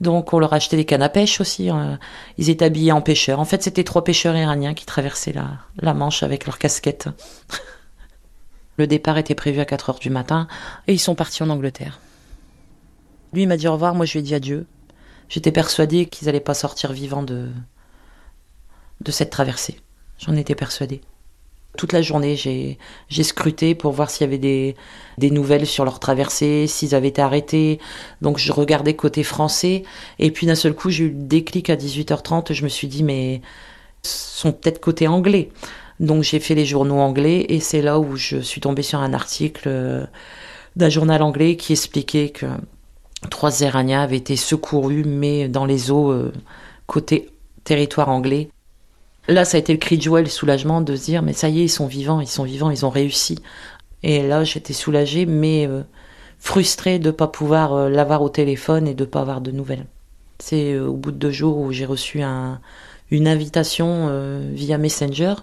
Donc 0.00 0.32
on 0.32 0.38
leur 0.38 0.52
a 0.52 0.56
acheté 0.56 0.76
des 0.76 0.84
cannes 0.84 1.02
à 1.02 1.08
pêche 1.08 1.40
aussi. 1.40 1.70
Hein. 1.70 1.98
Ils 2.38 2.50
étaient 2.50 2.64
habillés 2.64 2.92
en 2.92 3.00
pêcheurs. 3.00 3.40
En 3.40 3.44
fait, 3.44 3.64
c'était 3.64 3.82
trois 3.82 4.04
pêcheurs 4.04 4.36
iraniens 4.36 4.74
qui 4.74 4.86
traversaient 4.86 5.34
la, 5.34 5.92
Manche 5.92 6.22
avec 6.22 6.46
leurs 6.46 6.58
casquettes. 6.58 7.08
le 8.76 8.86
départ 8.86 9.18
était 9.18 9.34
prévu 9.34 9.58
à 9.58 9.64
4 9.64 9.90
heures 9.90 9.98
du 9.98 10.08
matin 10.08 10.46
et 10.86 10.92
ils 10.92 11.00
sont 11.00 11.16
partis 11.16 11.42
en 11.42 11.50
Angleterre. 11.50 11.98
Lui, 13.32 13.42
il 13.42 13.48
m'a 13.48 13.56
dit 13.56 13.66
au 13.66 13.72
revoir, 13.72 13.96
moi 13.96 14.06
je 14.06 14.12
lui 14.12 14.20
ai 14.20 14.22
dit 14.22 14.34
adieu. 14.36 14.66
J'étais 15.28 15.52
persuadée 15.52 16.06
qu'ils 16.06 16.28
allaient 16.28 16.38
pas 16.38 16.54
sortir 16.54 16.92
vivants 16.92 17.24
de, 17.24 17.50
de 19.00 19.10
cette 19.10 19.30
traversée. 19.30 19.80
J'en 20.18 20.36
étais 20.36 20.54
persuadée. 20.54 21.00
Toute 21.78 21.94
la 21.94 22.02
journée, 22.02 22.36
j'ai, 22.36 22.78
scruté 23.22 23.74
pour 23.74 23.92
voir 23.92 24.10
s'il 24.10 24.26
y 24.26 24.28
avait 24.28 24.38
des, 24.38 25.30
nouvelles 25.30 25.66
sur 25.66 25.84
leur 25.84 26.00
traversée, 26.00 26.66
s'ils 26.66 26.94
avaient 26.94 27.08
été 27.08 27.22
arrêtés. 27.22 27.78
Donc 28.20 28.38
je 28.38 28.52
regardais 28.52 28.94
côté 28.94 29.22
français. 29.22 29.82
Et 30.18 30.30
puis 30.30 30.46
d'un 30.46 30.54
seul 30.54 30.74
coup, 30.74 30.90
j'ai 30.90 31.04
eu 31.04 31.08
le 31.08 31.14
déclic 31.14 31.70
à 31.70 31.76
18h30. 31.76 32.52
Je 32.52 32.64
me 32.64 32.68
suis 32.68 32.88
dit, 32.88 33.02
mais 33.02 33.40
sont 34.02 34.52
peut-être 34.52 34.80
côté 34.80 35.08
anglais. 35.08 35.48
Donc 36.00 36.22
j'ai 36.24 36.40
fait 36.40 36.54
les 36.54 36.66
journaux 36.66 36.98
anglais 36.98 37.46
et 37.48 37.60
c'est 37.60 37.82
là 37.82 37.98
où 37.98 38.16
je 38.16 38.38
suis 38.38 38.60
tombée 38.60 38.82
sur 38.82 38.98
un 38.98 39.14
article 39.14 39.64
euh, 39.66 40.04
d'un 40.76 40.88
journal 40.88 41.22
anglais 41.22 41.56
qui 41.56 41.72
expliquait 41.72 42.30
que 42.30 42.46
trois 43.30 43.60
Iraniens 43.60 44.02
avaient 44.02 44.16
été 44.16 44.36
secourus, 44.36 45.04
mais 45.04 45.48
dans 45.48 45.64
les 45.64 45.90
eaux 45.90 46.10
euh, 46.10 46.32
côté 46.86 47.30
territoire 47.64 48.08
anglais. 48.08 48.48
Là, 49.28 49.44
ça 49.44 49.56
a 49.56 49.60
été 49.60 49.72
le 49.72 49.78
cri 49.78 49.98
de 49.98 50.02
joie 50.02 50.20
le 50.20 50.28
soulagement 50.28 50.80
de 50.80 50.96
se 50.96 51.04
dire, 51.04 51.22
mais 51.22 51.32
ça 51.32 51.48
y 51.48 51.60
est, 51.60 51.64
ils 51.64 51.68
sont 51.68 51.86
vivants, 51.86 52.20
ils 52.20 52.28
sont 52.28 52.44
vivants, 52.44 52.70
ils 52.70 52.84
ont 52.84 52.90
réussi. 52.90 53.38
Et 54.02 54.26
là, 54.26 54.42
j'étais 54.42 54.72
soulagée, 54.72 55.26
mais 55.26 55.66
euh, 55.68 55.82
frustrée 56.38 56.98
de 56.98 57.06
ne 57.06 57.12
pas 57.12 57.28
pouvoir 57.28 57.72
euh, 57.72 57.88
l'avoir 57.88 58.22
au 58.22 58.28
téléphone 58.28 58.88
et 58.88 58.94
de 58.94 59.04
ne 59.04 59.08
pas 59.08 59.20
avoir 59.20 59.40
de 59.40 59.52
nouvelles. 59.52 59.86
C'est 60.40 60.72
euh, 60.72 60.88
au 60.88 60.94
bout 60.94 61.12
de 61.12 61.18
deux 61.18 61.30
jours 61.30 61.58
où 61.58 61.70
j'ai 61.70 61.86
reçu 61.86 62.20
un, 62.22 62.60
une 63.12 63.28
invitation 63.28 64.10
via 64.52 64.78
Messenger. 64.78 65.34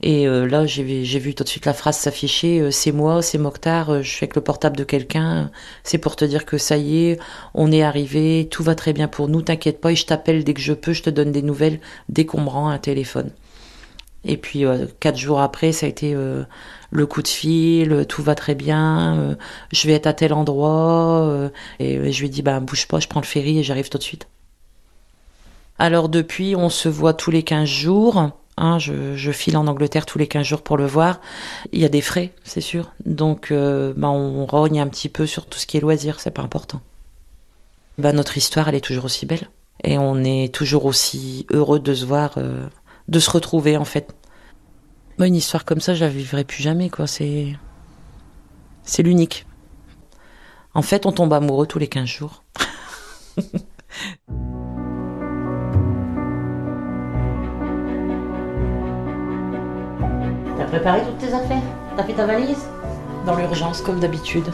Et 0.00 0.28
euh, 0.28 0.46
là, 0.46 0.64
j'ai 0.64 0.82
vu 0.84 1.34
tout 1.34 1.42
de 1.42 1.48
suite 1.48 1.66
la 1.66 1.72
phrase 1.72 1.96
s'afficher 1.96 2.60
euh, 2.60 2.70
c'est 2.70 2.92
moi, 2.92 3.20
c'est 3.20 3.36
Mokhtar, 3.36 4.02
je 4.02 4.08
suis 4.08 4.24
avec 4.24 4.36
le 4.36 4.42
portable 4.42 4.76
de 4.76 4.84
quelqu'un. 4.84 5.50
C'est 5.82 5.98
pour 5.98 6.14
te 6.14 6.24
dire 6.24 6.46
que 6.46 6.56
ça 6.56 6.76
y 6.76 7.06
est, 7.06 7.18
on 7.54 7.72
est 7.72 7.82
arrivé, 7.82 8.46
tout 8.48 8.62
va 8.62 8.76
très 8.76 8.92
bien 8.92 9.08
pour 9.08 9.28
nous, 9.28 9.42
t'inquiète 9.42 9.80
pas, 9.80 9.90
et 9.90 9.96
je 9.96 10.06
t'appelle 10.06 10.44
dès 10.44 10.54
que 10.54 10.60
je 10.60 10.72
peux, 10.72 10.92
je 10.92 11.02
te 11.02 11.10
donne 11.10 11.32
des 11.32 11.42
nouvelles 11.42 11.80
dès 12.08 12.26
qu'on 12.26 12.40
me 12.40 12.48
un 12.48 12.78
téléphone. 12.78 13.30
Et 14.24 14.36
puis 14.36 14.64
quatre 15.00 15.16
jours 15.16 15.40
après, 15.40 15.72
ça 15.72 15.86
a 15.86 15.88
été 15.88 16.14
le 16.90 17.06
coup 17.06 17.22
de 17.22 17.28
fil, 17.28 18.04
tout 18.08 18.22
va 18.22 18.34
très 18.34 18.54
bien, 18.54 19.36
je 19.72 19.86
vais 19.86 19.94
être 19.94 20.08
à 20.08 20.12
tel 20.12 20.32
endroit. 20.32 21.50
et 21.78 22.12
je 22.12 22.20
lui 22.20 22.28
dit, 22.30 22.42
bah, 22.42 22.58
bouge 22.60 22.88
pas, 22.88 22.98
je 22.98 23.06
prends 23.08 23.20
le 23.20 23.26
ferry 23.26 23.58
et 23.60 23.62
j'arrive 23.62 23.88
tout 23.88 23.98
de 23.98 24.02
suite. 24.02 24.26
Alors 25.78 26.08
depuis, 26.08 26.56
on 26.56 26.68
se 26.68 26.88
voit 26.88 27.14
tous 27.14 27.30
les 27.30 27.44
15 27.44 27.68
jours. 27.68 28.32
Hein, 28.60 28.78
je, 28.80 29.30
file 29.30 29.56
en 29.56 29.68
Angleterre 29.68 30.04
tous 30.04 30.18
les 30.18 30.26
15 30.26 30.44
jours 30.44 30.62
pour 30.62 30.76
le 30.76 30.86
voir. 30.86 31.20
Il 31.72 31.80
y 31.80 31.84
a 31.84 31.88
des 31.88 32.00
frais, 32.00 32.32
c'est 32.42 32.60
sûr. 32.60 32.92
Donc 33.06 33.50
euh, 33.50 33.94
bah, 33.96 34.08
on 34.08 34.46
rogne 34.46 34.80
un 34.80 34.88
petit 34.88 35.08
peu 35.08 35.26
sur 35.26 35.46
tout 35.46 35.58
ce 35.58 35.66
qui 35.66 35.76
est 35.76 35.80
loisir, 35.80 36.18
c'est 36.18 36.32
pas 36.32 36.42
important. 36.42 36.80
Bah, 37.98 38.12
notre 38.12 38.36
histoire, 38.36 38.68
elle 38.68 38.74
est 38.74 38.80
toujours 38.80 39.04
aussi 39.04 39.26
belle. 39.26 39.48
Et 39.84 39.96
on 39.96 40.24
est 40.24 40.52
toujours 40.52 40.86
aussi 40.86 41.46
heureux 41.50 41.78
de 41.78 41.94
se 41.94 42.04
voir, 42.04 42.32
euh, 42.36 42.66
de 43.06 43.20
se 43.20 43.30
retrouver 43.30 43.76
en 43.76 43.84
fait. 43.84 44.12
Bah, 45.18 45.26
une 45.26 45.36
histoire 45.36 45.64
comme 45.64 45.80
ça, 45.80 45.94
je 45.94 46.04
la 46.04 46.10
vivrai 46.10 46.44
plus 46.44 46.62
jamais, 46.62 46.90
quoi. 46.90 47.06
C'est. 47.06 47.56
C'est 48.82 49.02
l'unique. 49.02 49.46
En 50.74 50.82
fait, 50.82 51.06
on 51.06 51.12
tombe 51.12 51.32
amoureux 51.32 51.66
tous 51.66 51.78
les 51.78 51.88
15 51.88 52.08
jours. 52.08 52.42
préparé 60.68 61.00
toutes 61.02 61.18
tes 61.18 61.34
affaires? 61.34 61.62
T'as 61.96 62.04
fait 62.04 62.12
ta 62.12 62.26
valise? 62.26 62.66
Dans 63.26 63.36
l'urgence, 63.36 63.80
comme 63.80 64.00
d'habitude. 64.00 64.44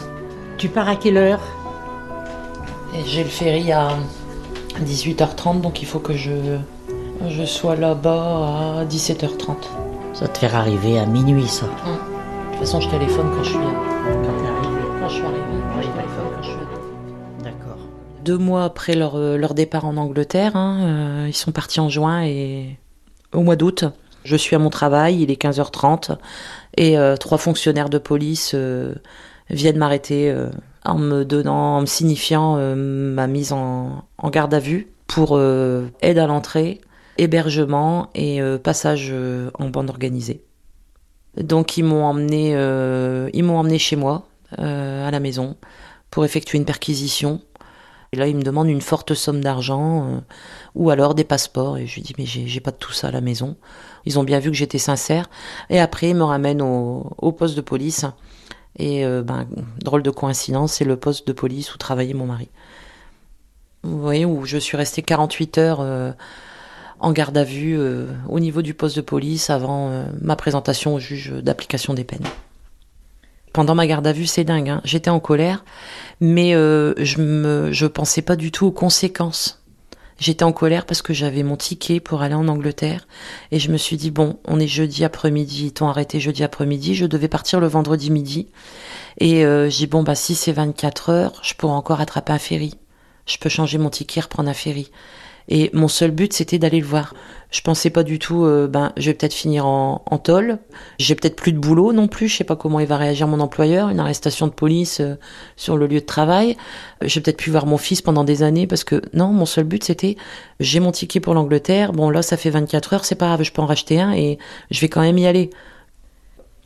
Tu 0.57 0.69
pars 0.69 0.87
à 0.89 0.95
quelle 0.95 1.17
heure? 1.17 1.41
J'ai 3.05 3.23
le 3.23 3.29
ferry 3.29 3.71
à 3.71 3.89
18h30, 4.83 5.61
donc 5.61 5.81
il 5.81 5.85
faut 5.85 5.99
que 5.99 6.13
je, 6.13 6.31
je 7.27 7.43
sois 7.45 7.75
là-bas 7.75 8.79
à 8.81 8.85
17h30. 8.85 9.55
Ça 10.13 10.27
te 10.27 10.37
faire 10.37 10.55
arriver 10.55 10.97
à 10.97 11.05
minuit, 11.05 11.47
ça. 11.47 11.65
Hum. 11.65 11.71
De 11.93 12.51
toute 12.51 12.59
façon, 12.59 12.79
je 12.79 12.89
téléphone 12.89 13.27
quand 13.35 13.43
je 13.43 13.49
suis 13.49 13.59
là. 13.59 13.71
Quand 14.05 14.41
t'es 14.41 14.47
arrivé 14.47 14.81
Quand 15.01 15.09
je 15.09 15.13
suis 15.15 15.23
arrivée, 15.25 15.41
je 15.81 15.87
d'accord. 15.87 15.93
téléphone 15.93 16.25
quand 16.35 16.41
je 16.41 16.47
suis 16.47 16.57
là. 16.57 17.43
D'accord. 17.43 17.77
Deux 18.23 18.37
mois 18.37 18.63
après 18.63 18.95
leur, 18.95 19.15
euh, 19.17 19.35
leur 19.37 19.53
départ 19.53 19.83
en 19.85 19.97
Angleterre, 19.97 20.55
hein, 20.55 20.79
euh, 20.83 21.25
ils 21.27 21.35
sont 21.35 21.51
partis 21.51 21.81
en 21.81 21.89
juin 21.89 22.23
et 22.23 22.77
au 23.33 23.41
mois 23.41 23.57
d'août, 23.57 23.83
je 24.25 24.35
suis 24.35 24.55
à 24.55 24.59
mon 24.59 24.69
travail, 24.69 25.21
il 25.21 25.31
est 25.31 25.41
15h30 25.41 26.17
et 26.75 26.97
euh, 26.97 27.15
trois 27.15 27.37
fonctionnaires 27.37 27.89
de 27.89 27.99
police 27.99 28.51
euh, 28.55 28.95
viennent 29.49 29.77
m'arrêter 29.77 30.31
euh, 30.31 30.49
en 30.83 30.97
me 30.97 31.23
donnant, 31.23 31.77
en 31.77 31.81
me 31.81 31.85
signifiant 31.85 32.57
ma 32.75 33.27
mise 33.27 33.53
en, 33.53 34.03
garde 34.25 34.53
à 34.53 34.59
vue 34.59 34.91
pour 35.07 35.39
aide 35.39 36.17
à 36.19 36.27
l'entrée, 36.27 36.81
hébergement 37.17 38.09
et 38.13 38.39
passage 38.63 39.11
en 39.57 39.69
bande 39.69 39.89
organisée. 39.89 40.43
Donc 41.37 41.77
ils 41.77 41.83
m'ont 41.83 42.05
emmené, 42.05 43.79
chez 43.79 43.95
moi 43.95 44.27
à 44.57 45.09
la 45.09 45.19
maison 45.19 45.55
pour 46.11 46.23
effectuer 46.23 46.59
une 46.59 46.65
perquisition. 46.65 47.41
Et 48.15 48.17
là, 48.17 48.27
ils 48.27 48.35
me 48.37 48.43
demandent 48.43 48.69
une 48.69 48.79
forte 48.79 49.13
somme 49.13 49.41
d'argent 49.41 50.07
euh, 50.07 50.19
ou 50.73 50.89
alors 50.89 51.15
des 51.15 51.25
passeports. 51.25 51.77
Et 51.77 51.85
je 51.85 51.95
lui 51.95 52.01
dis, 52.01 52.13
mais 52.17 52.25
j'ai 52.25 52.59
pas 52.61 52.71
de 52.71 52.77
tout 52.77 52.93
ça 52.93 53.09
à 53.09 53.11
la 53.11 53.19
maison. 53.19 53.57
Ils 54.05 54.17
ont 54.17 54.23
bien 54.23 54.39
vu 54.39 54.49
que 54.51 54.55
j'étais 54.55 54.77
sincère. 54.77 55.29
Et 55.69 55.81
après, 55.81 56.11
ils 56.11 56.15
me 56.15 56.23
ramènent 56.23 56.61
au, 56.61 57.31
poste 57.37 57.57
de 57.57 57.61
police. 57.61 58.05
Et 58.79 59.05
euh, 59.05 59.21
ben, 59.21 59.47
drôle 59.83 60.01
de 60.01 60.11
coïncidence, 60.11 60.73
c'est 60.73 60.85
le 60.85 60.95
poste 60.95 61.27
de 61.27 61.33
police 61.33 61.75
où 61.75 61.77
travaillait 61.77 62.13
mon 62.13 62.25
mari. 62.25 62.47
Vous 63.83 63.99
voyez, 63.99 64.23
où 64.23 64.45
je 64.45 64.57
suis 64.57 64.77
restée 64.77 65.01
48 65.01 65.57
heures 65.57 65.81
euh, 65.81 66.13
en 67.01 67.11
garde 67.11 67.37
à 67.37 67.43
vue 67.43 67.77
au 68.29 68.39
niveau 68.39 68.61
du 68.61 68.73
poste 68.73 68.95
de 68.95 69.01
police 69.01 69.49
avant 69.49 70.05
ma 70.21 70.37
présentation 70.37 70.95
au 70.95 70.99
juge 70.99 71.31
d'application 71.31 71.93
des 71.93 72.05
peines. 72.05 72.25
Pendant 73.55 73.73
ma 73.73 73.87
garde 73.87 74.05
à 74.05 74.11
vue, 74.11 74.25
c'est 74.25 74.43
dingue. 74.43 74.67
Hein. 74.67 74.81
J'étais 74.83 75.09
en 75.09 75.21
colère, 75.21 75.63
mais 76.19 76.53
euh, 76.53 76.93
je 76.97 77.21
me, 77.21 77.71
je 77.71 77.85
pensais 77.85 78.21
pas 78.21 78.35
du 78.35 78.51
tout 78.51 78.65
aux 78.65 78.71
conséquences. 78.73 79.63
J'étais 80.19 80.43
en 80.43 80.51
colère 80.51 80.85
parce 80.85 81.01
que 81.01 81.13
j'avais 81.13 81.41
mon 81.41 81.55
ticket 81.55 82.01
pour 82.01 82.21
aller 82.21 82.35
en 82.35 82.49
Angleterre 82.49 83.07
et 83.53 83.59
je 83.59 83.71
me 83.71 83.77
suis 83.77 83.95
dit 83.95 84.11
bon, 84.11 84.39
on 84.43 84.59
est 84.59 84.67
jeudi 84.67 85.05
après-midi, 85.05 85.67
ils 85.67 85.71
t'ont 85.71 85.87
arrêté 85.87 86.19
jeudi 86.19 86.43
après-midi, 86.43 86.95
je 86.95 87.05
devais 87.05 87.29
partir 87.29 87.61
le 87.61 87.67
vendredi 87.67 88.11
midi 88.11 88.49
et 89.21 89.45
euh, 89.45 89.69
j'ai 89.69 89.85
dit 89.85 89.87
bon 89.87 90.03
bah 90.03 90.15
si 90.15 90.35
c'est 90.35 90.51
24 90.51 91.09
heures, 91.09 91.39
je 91.41 91.53
pourrais 91.53 91.75
encore 91.75 92.01
attraper 92.01 92.33
un 92.33 92.39
ferry. 92.39 92.73
Je 93.25 93.37
peux 93.37 93.47
changer 93.47 93.77
mon 93.77 93.89
ticket, 93.89 94.19
reprendre 94.19 94.49
un 94.49 94.53
ferry. 94.53 94.91
Et 95.47 95.69
mon 95.73 95.87
seul 95.87 96.11
but, 96.11 96.33
c'était 96.33 96.57
d'aller 96.57 96.79
le 96.79 96.85
voir. 96.85 97.13
Je 97.51 97.61
pensais 97.61 97.89
pas 97.89 98.03
du 98.03 98.19
tout, 98.19 98.43
euh, 98.43 98.67
ben, 98.67 98.91
je 98.97 99.09
vais 99.09 99.13
peut-être 99.13 99.33
finir 99.33 99.65
en, 99.65 100.03
en 100.05 100.17
tôle. 100.17 100.57
J'ai 100.97 101.15
peut-être 101.15 101.35
plus 101.35 101.53
de 101.53 101.59
boulot 101.59 101.93
non 101.93 102.07
plus. 102.07 102.27
Je 102.27 102.37
sais 102.37 102.43
pas 102.43 102.55
comment 102.55 102.79
il 102.79 102.87
va 102.87 102.97
réagir 102.97 103.27
mon 103.27 103.39
employeur. 103.39 103.89
Une 103.89 103.99
arrestation 103.99 104.47
de 104.47 104.51
police 104.51 104.99
euh, 104.99 105.15
sur 105.55 105.77
le 105.77 105.87
lieu 105.87 106.01
de 106.01 106.05
travail. 106.05 106.57
Euh, 107.03 107.07
j'ai 107.07 107.21
peut-être 107.21 107.37
pu 107.37 107.51
voir 107.51 107.65
mon 107.65 107.77
fils 107.77 108.01
pendant 108.01 108.23
des 108.23 108.43
années 108.43 108.67
parce 108.67 108.83
que 108.83 109.01
non, 109.13 109.27
mon 109.27 109.45
seul 109.45 109.63
but 109.65 109.83
c'était, 109.83 110.17
j'ai 110.59 110.79
mon 110.79 110.91
ticket 110.91 111.19
pour 111.19 111.33
l'Angleterre. 111.33 111.93
Bon 111.93 112.09
là, 112.09 112.21
ça 112.21 112.37
fait 112.37 112.49
24 112.49 112.93
heures, 112.93 113.05
c'est 113.05 113.15
pas 113.15 113.27
grave, 113.27 113.43
je 113.43 113.51
peux 113.51 113.61
en 113.61 113.67
racheter 113.67 114.01
un 114.01 114.11
et 114.13 114.39
je 114.71 114.81
vais 114.81 114.89
quand 114.89 115.01
même 115.01 115.17
y 115.17 115.27
aller. 115.27 115.51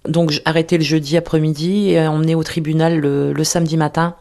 Donc 0.08 0.32
j'ai 0.32 0.42
arrêté 0.46 0.78
le 0.78 0.84
jeudi 0.84 1.18
après-midi 1.18 1.90
et 1.90 2.08
emmené 2.08 2.34
au 2.34 2.44
tribunal 2.44 3.00
le, 3.00 3.34
le 3.34 3.44
samedi 3.44 3.76
matin 3.78 4.16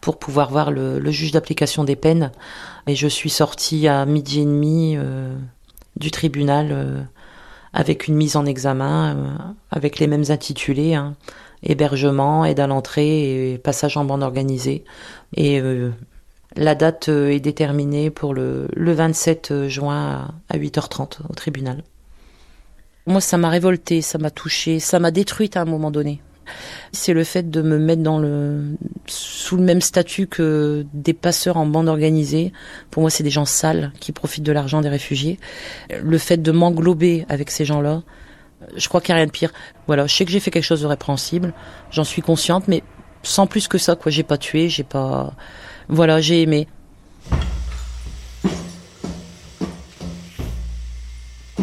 pour 0.00 0.18
pouvoir 0.18 0.50
voir 0.50 0.70
le, 0.70 1.10
juge 1.10 1.32
d'application 1.32 1.84
des 1.84 1.96
peines. 1.96 2.32
Et 2.86 2.94
je 2.94 3.06
suis 3.06 3.30
sortie 3.30 3.88
à 3.88 4.04
midi 4.06 4.40
et 4.40 4.44
demi 4.44 4.94
euh, 4.96 5.34
du 5.96 6.10
tribunal 6.10 6.68
euh, 6.70 7.02
avec 7.72 8.08
une 8.08 8.14
mise 8.14 8.36
en 8.36 8.46
examen, 8.46 9.16
euh, 9.16 9.36
avec 9.70 9.98
les 9.98 10.06
mêmes 10.06 10.24
intitulés, 10.28 10.94
hein, 10.94 11.14
hébergement, 11.62 12.44
aide 12.44 12.60
à 12.60 12.66
l'entrée 12.66 13.52
et 13.52 13.58
passage 13.58 13.96
en 13.96 14.04
bande 14.04 14.22
organisée. 14.22 14.84
Et 15.36 15.60
la 16.54 16.74
date 16.74 17.08
est 17.08 17.40
déterminée 17.40 18.10
pour 18.10 18.34
le, 18.34 18.68
le 18.74 18.92
27 18.92 19.68
juin 19.68 20.30
à, 20.48 20.54
à 20.54 20.58
8h30 20.58 21.18
au 21.28 21.34
tribunal. 21.34 21.82
Moi, 23.06 23.20
ça 23.20 23.36
m'a 23.36 23.50
révolté, 23.50 24.02
ça 24.02 24.18
m'a 24.18 24.30
touché, 24.30 24.80
ça 24.80 24.98
m'a 24.98 25.10
détruite 25.10 25.56
à 25.56 25.62
un 25.62 25.64
moment 25.64 25.90
donné. 25.90 26.20
C'est 26.92 27.12
le 27.12 27.24
fait 27.24 27.50
de 27.50 27.62
me 27.62 27.78
mettre 27.78 28.02
dans 28.02 28.18
le 28.18 28.76
sous 29.06 29.56
le 29.56 29.62
même 29.62 29.80
statut 29.80 30.26
que 30.26 30.86
des 30.92 31.12
passeurs 31.12 31.56
en 31.56 31.66
bande 31.66 31.88
organisée. 31.88 32.52
Pour 32.90 33.02
moi, 33.02 33.10
c'est 33.10 33.22
des 33.22 33.30
gens 33.30 33.44
sales 33.44 33.92
qui 34.00 34.12
profitent 34.12 34.44
de 34.44 34.52
l'argent 34.52 34.80
des 34.80 34.88
réfugiés. 34.88 35.38
Le 36.02 36.18
fait 36.18 36.38
de 36.38 36.52
m'englober 36.52 37.24
avec 37.28 37.50
ces 37.50 37.64
gens-là, 37.64 38.02
je 38.76 38.88
crois 38.88 39.00
qu'il 39.00 39.12
n'y 39.12 39.18
a 39.18 39.22
rien 39.22 39.26
de 39.26 39.32
pire. 39.32 39.52
Voilà, 39.86 40.06
je 40.06 40.14
sais 40.14 40.24
que 40.24 40.30
j'ai 40.30 40.40
fait 40.40 40.50
quelque 40.50 40.64
chose 40.64 40.82
de 40.82 40.86
répréhensible, 40.86 41.54
j'en 41.90 42.04
suis 42.04 42.22
consciente, 42.22 42.68
mais 42.68 42.82
sans 43.22 43.46
plus 43.46 43.68
que 43.68 43.78
ça, 43.78 43.96
quoi. 43.96 44.10
J'ai 44.10 44.22
pas 44.22 44.38
tué, 44.38 44.68
j'ai 44.68 44.84
pas, 44.84 45.34
voilà, 45.88 46.20
j'ai 46.20 46.42
aimé. 46.42 46.66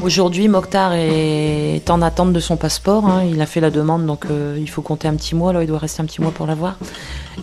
Aujourd'hui, 0.03 0.49
Mokhtar 0.49 0.91
est 0.95 1.89
en 1.89 2.01
attente 2.01 2.33
de 2.33 2.39
son 2.41 2.57
passeport. 2.57 3.07
hein. 3.07 3.23
Il 3.23 3.41
a 3.41 3.45
fait 3.45 3.61
la 3.61 3.71
demande, 3.71 4.05
donc 4.05 4.25
euh, 4.25 4.57
il 4.59 4.69
faut 4.69 4.81
compter 4.81 5.07
un 5.07 5.15
petit 5.15 5.33
mois. 5.33 5.53
Il 5.61 5.67
doit 5.67 5.79
rester 5.79 6.01
un 6.01 6.05
petit 6.05 6.21
mois 6.21 6.31
pour 6.31 6.45
l'avoir. 6.45 6.75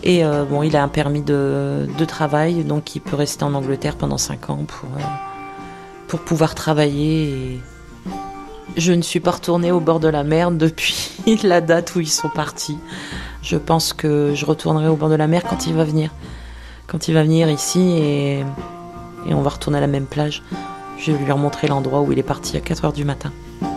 Et 0.03 0.23
euh, 0.23 0.45
bon, 0.45 0.61
il 0.61 0.75
a 0.75 0.83
un 0.83 0.87
permis 0.87 1.23
de, 1.23 1.87
travail, 2.07 2.63
donc 2.63 2.95
il 2.95 2.99
peut 2.99 3.15
rester 3.15 3.43
en 3.43 3.55
Angleterre 3.55 3.95
pendant 3.95 4.19
5 4.19 4.51
ans 4.51 4.59
pour, 4.67 4.89
euh, 4.95 5.01
pour 6.07 6.19
pouvoir 6.19 6.53
travailler. 6.53 7.59
Je 8.77 8.93
ne 8.93 9.01
suis 9.01 9.19
pas 9.19 9.31
retournée 9.31 9.71
au 9.71 9.79
bord 9.79 9.99
de 9.99 10.07
la 10.07 10.23
mer 10.23 10.51
depuis 10.51 11.19
la 11.43 11.61
date 11.61 11.95
où 11.95 11.99
ils 11.99 12.11
sont 12.11 12.29
partis. 12.29 12.77
Je 13.41 13.57
pense 13.57 13.91
que 13.91 14.33
je 14.35 14.45
retournerai 14.45 14.87
au 14.87 14.95
bord 14.95 15.09
de 15.09 15.15
la 15.15 15.25
mer 15.25 15.41
quand 15.49 15.65
il 15.65 15.73
va 15.73 15.83
venir. 15.83 16.11
Quand 16.85 17.07
il 17.07 17.15
va 17.15 17.23
venir 17.23 17.49
ici 17.49 17.79
et 17.97 18.43
on 19.31 19.41
va 19.41 19.49
retourner 19.49 19.79
à 19.79 19.81
la 19.81 19.87
même 19.87 20.05
plage. 20.05 20.43
Je 21.03 21.11
vais 21.11 21.17
lui 21.17 21.31
remontrer 21.31 21.67
l'endroit 21.67 22.01
où 22.01 22.11
il 22.11 22.19
est 22.19 22.23
parti 22.23 22.57
à 22.57 22.61
4 22.61 22.85
heures 22.85 22.93
du 22.93 23.03
matin. 23.03 23.33
I 23.63 23.67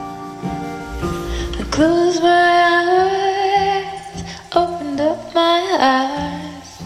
closed 1.70 2.22
my 2.22 2.28
eyes, 3.00 4.22
opened 4.54 5.00
up 5.00 5.32
my 5.34 5.62
eyes. 5.80 6.82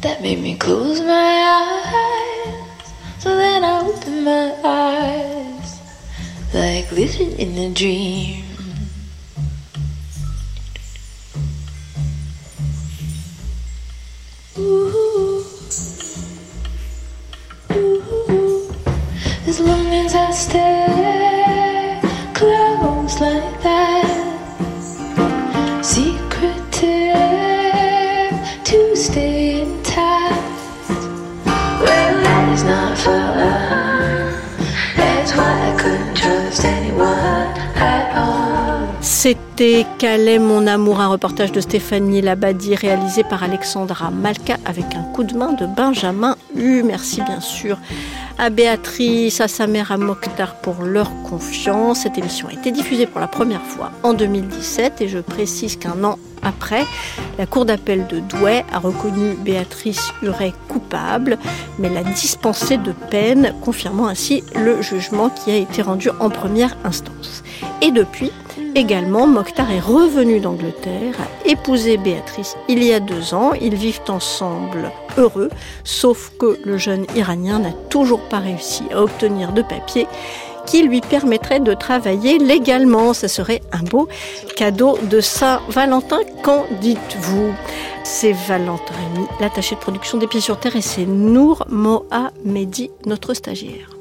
That 0.00 0.22
made 0.22 0.40
me 0.40 0.56
close 0.56 1.00
my 1.00 1.10
eyes. 1.10 2.92
So 3.18 3.30
then 3.36 3.64
I 3.64 3.80
opened 3.80 4.24
my 4.24 4.52
eyes, 4.62 5.80
like 6.54 6.92
living 6.92 7.36
in 7.36 7.58
a 7.58 7.70
dream. 7.74 8.44
As 19.54 19.60
long 19.60 19.86
as 19.94 20.16
I 20.16 20.32
stay 20.32 22.00
close 22.34 23.20
like 23.20 23.62
that, 23.62 24.04
secretive 25.80 27.14
to 28.64 28.96
stay 28.96 29.62
intact. 29.62 30.42
Well, 31.46 32.14
that 32.24 32.52
is 32.52 32.64
not 32.64 32.98
fun. 32.98 34.34
That's 34.96 35.36
why 35.36 35.70
I 35.70 35.72
couldn't 35.78 36.16
trust 36.16 36.64
anyone 36.64 37.54
at 37.76 38.10
all. 38.16 38.88
C'était 39.02 39.86
Calais, 39.98 40.40
mon 40.40 40.66
amour, 40.66 41.00
un 41.00 41.06
reportage 41.06 41.52
de 41.52 41.60
Stéphanie 41.60 42.22
Labadie 42.22 42.74
réalisé 42.74 43.22
par 43.22 43.44
Alexandra 43.44 44.10
Malka 44.10 44.56
avec 44.64 44.96
un 44.96 45.04
coup 45.14 45.22
de 45.22 45.36
main 45.36 45.52
de 45.52 45.66
Benjamin 45.66 46.34
Hu. 46.56 46.82
Merci 46.82 47.22
bien 47.22 47.40
sûr 47.40 47.78
à 48.38 48.50
Béatrice, 48.50 49.40
à 49.40 49.48
sa 49.48 49.66
mère, 49.66 49.92
à 49.92 49.96
Mokhtar 49.96 50.56
pour 50.56 50.82
leur 50.82 51.10
confiance. 51.22 52.00
Cette 52.00 52.18
émission 52.18 52.48
a 52.48 52.52
été 52.52 52.70
diffusée 52.72 53.06
pour 53.06 53.20
la 53.20 53.28
première 53.28 53.62
fois 53.62 53.92
en 54.02 54.14
2017 54.14 55.00
et 55.00 55.08
je 55.08 55.18
précise 55.18 55.76
qu'un 55.76 56.04
an 56.04 56.18
après, 56.44 56.84
la 57.38 57.46
Cour 57.46 57.64
d'appel 57.64 58.06
de 58.06 58.20
Douai 58.20 58.64
a 58.72 58.78
reconnu 58.78 59.34
Béatrice 59.34 60.12
Huret 60.22 60.52
coupable, 60.68 61.38
mais 61.78 61.88
l'a 61.88 62.02
dispensée 62.02 62.76
de 62.76 62.92
peine, 63.10 63.54
confirmant 63.62 64.08
ainsi 64.08 64.44
le 64.54 64.82
jugement 64.82 65.30
qui 65.30 65.50
a 65.50 65.56
été 65.56 65.80
rendu 65.80 66.10
en 66.20 66.28
première 66.28 66.76
instance. 66.84 67.42
Et 67.80 67.90
depuis, 67.90 68.30
Également, 68.76 69.28
Mokhtar 69.28 69.70
est 69.70 69.78
revenu 69.78 70.40
d'Angleterre, 70.40 71.14
a 71.20 71.48
épousé 71.48 71.96
Béatrice 71.96 72.56
il 72.68 72.82
y 72.82 72.92
a 72.92 72.98
deux 72.98 73.32
ans. 73.32 73.52
Ils 73.52 73.76
vivent 73.76 74.00
ensemble 74.08 74.90
heureux, 75.16 75.50
sauf 75.84 76.32
que 76.38 76.58
le 76.64 76.76
jeune 76.76 77.06
Iranien 77.14 77.58
n'a 77.58 77.72
toujours 77.90 78.20
pas 78.28 78.38
réussi 78.38 78.84
à 78.92 79.02
obtenir 79.02 79.52
de 79.52 79.62
papier 79.62 80.06
qui 80.66 80.82
lui 80.82 81.00
permettrait 81.00 81.60
de 81.60 81.74
travailler 81.74 82.38
légalement. 82.38 83.12
Ce 83.12 83.28
serait 83.28 83.60
un 83.72 83.82
beau 83.82 84.08
cadeau 84.56 84.98
de 85.10 85.20
Saint-Valentin. 85.20 86.20
Qu'en 86.42 86.64
dites-vous? 86.80 87.54
C'est 88.02 88.32
Valentin 88.32 88.94
Rémy, 88.94 89.26
l'attaché 89.40 89.74
de 89.74 89.80
production 89.80 90.18
des 90.18 90.26
Pieds 90.26 90.40
sur 90.40 90.58
Terre, 90.58 90.76
et 90.76 90.82
c'est 90.82 91.06
Nour 91.06 91.64
Mohamedi, 91.68 92.90
notre 93.06 93.32
stagiaire. 93.32 93.93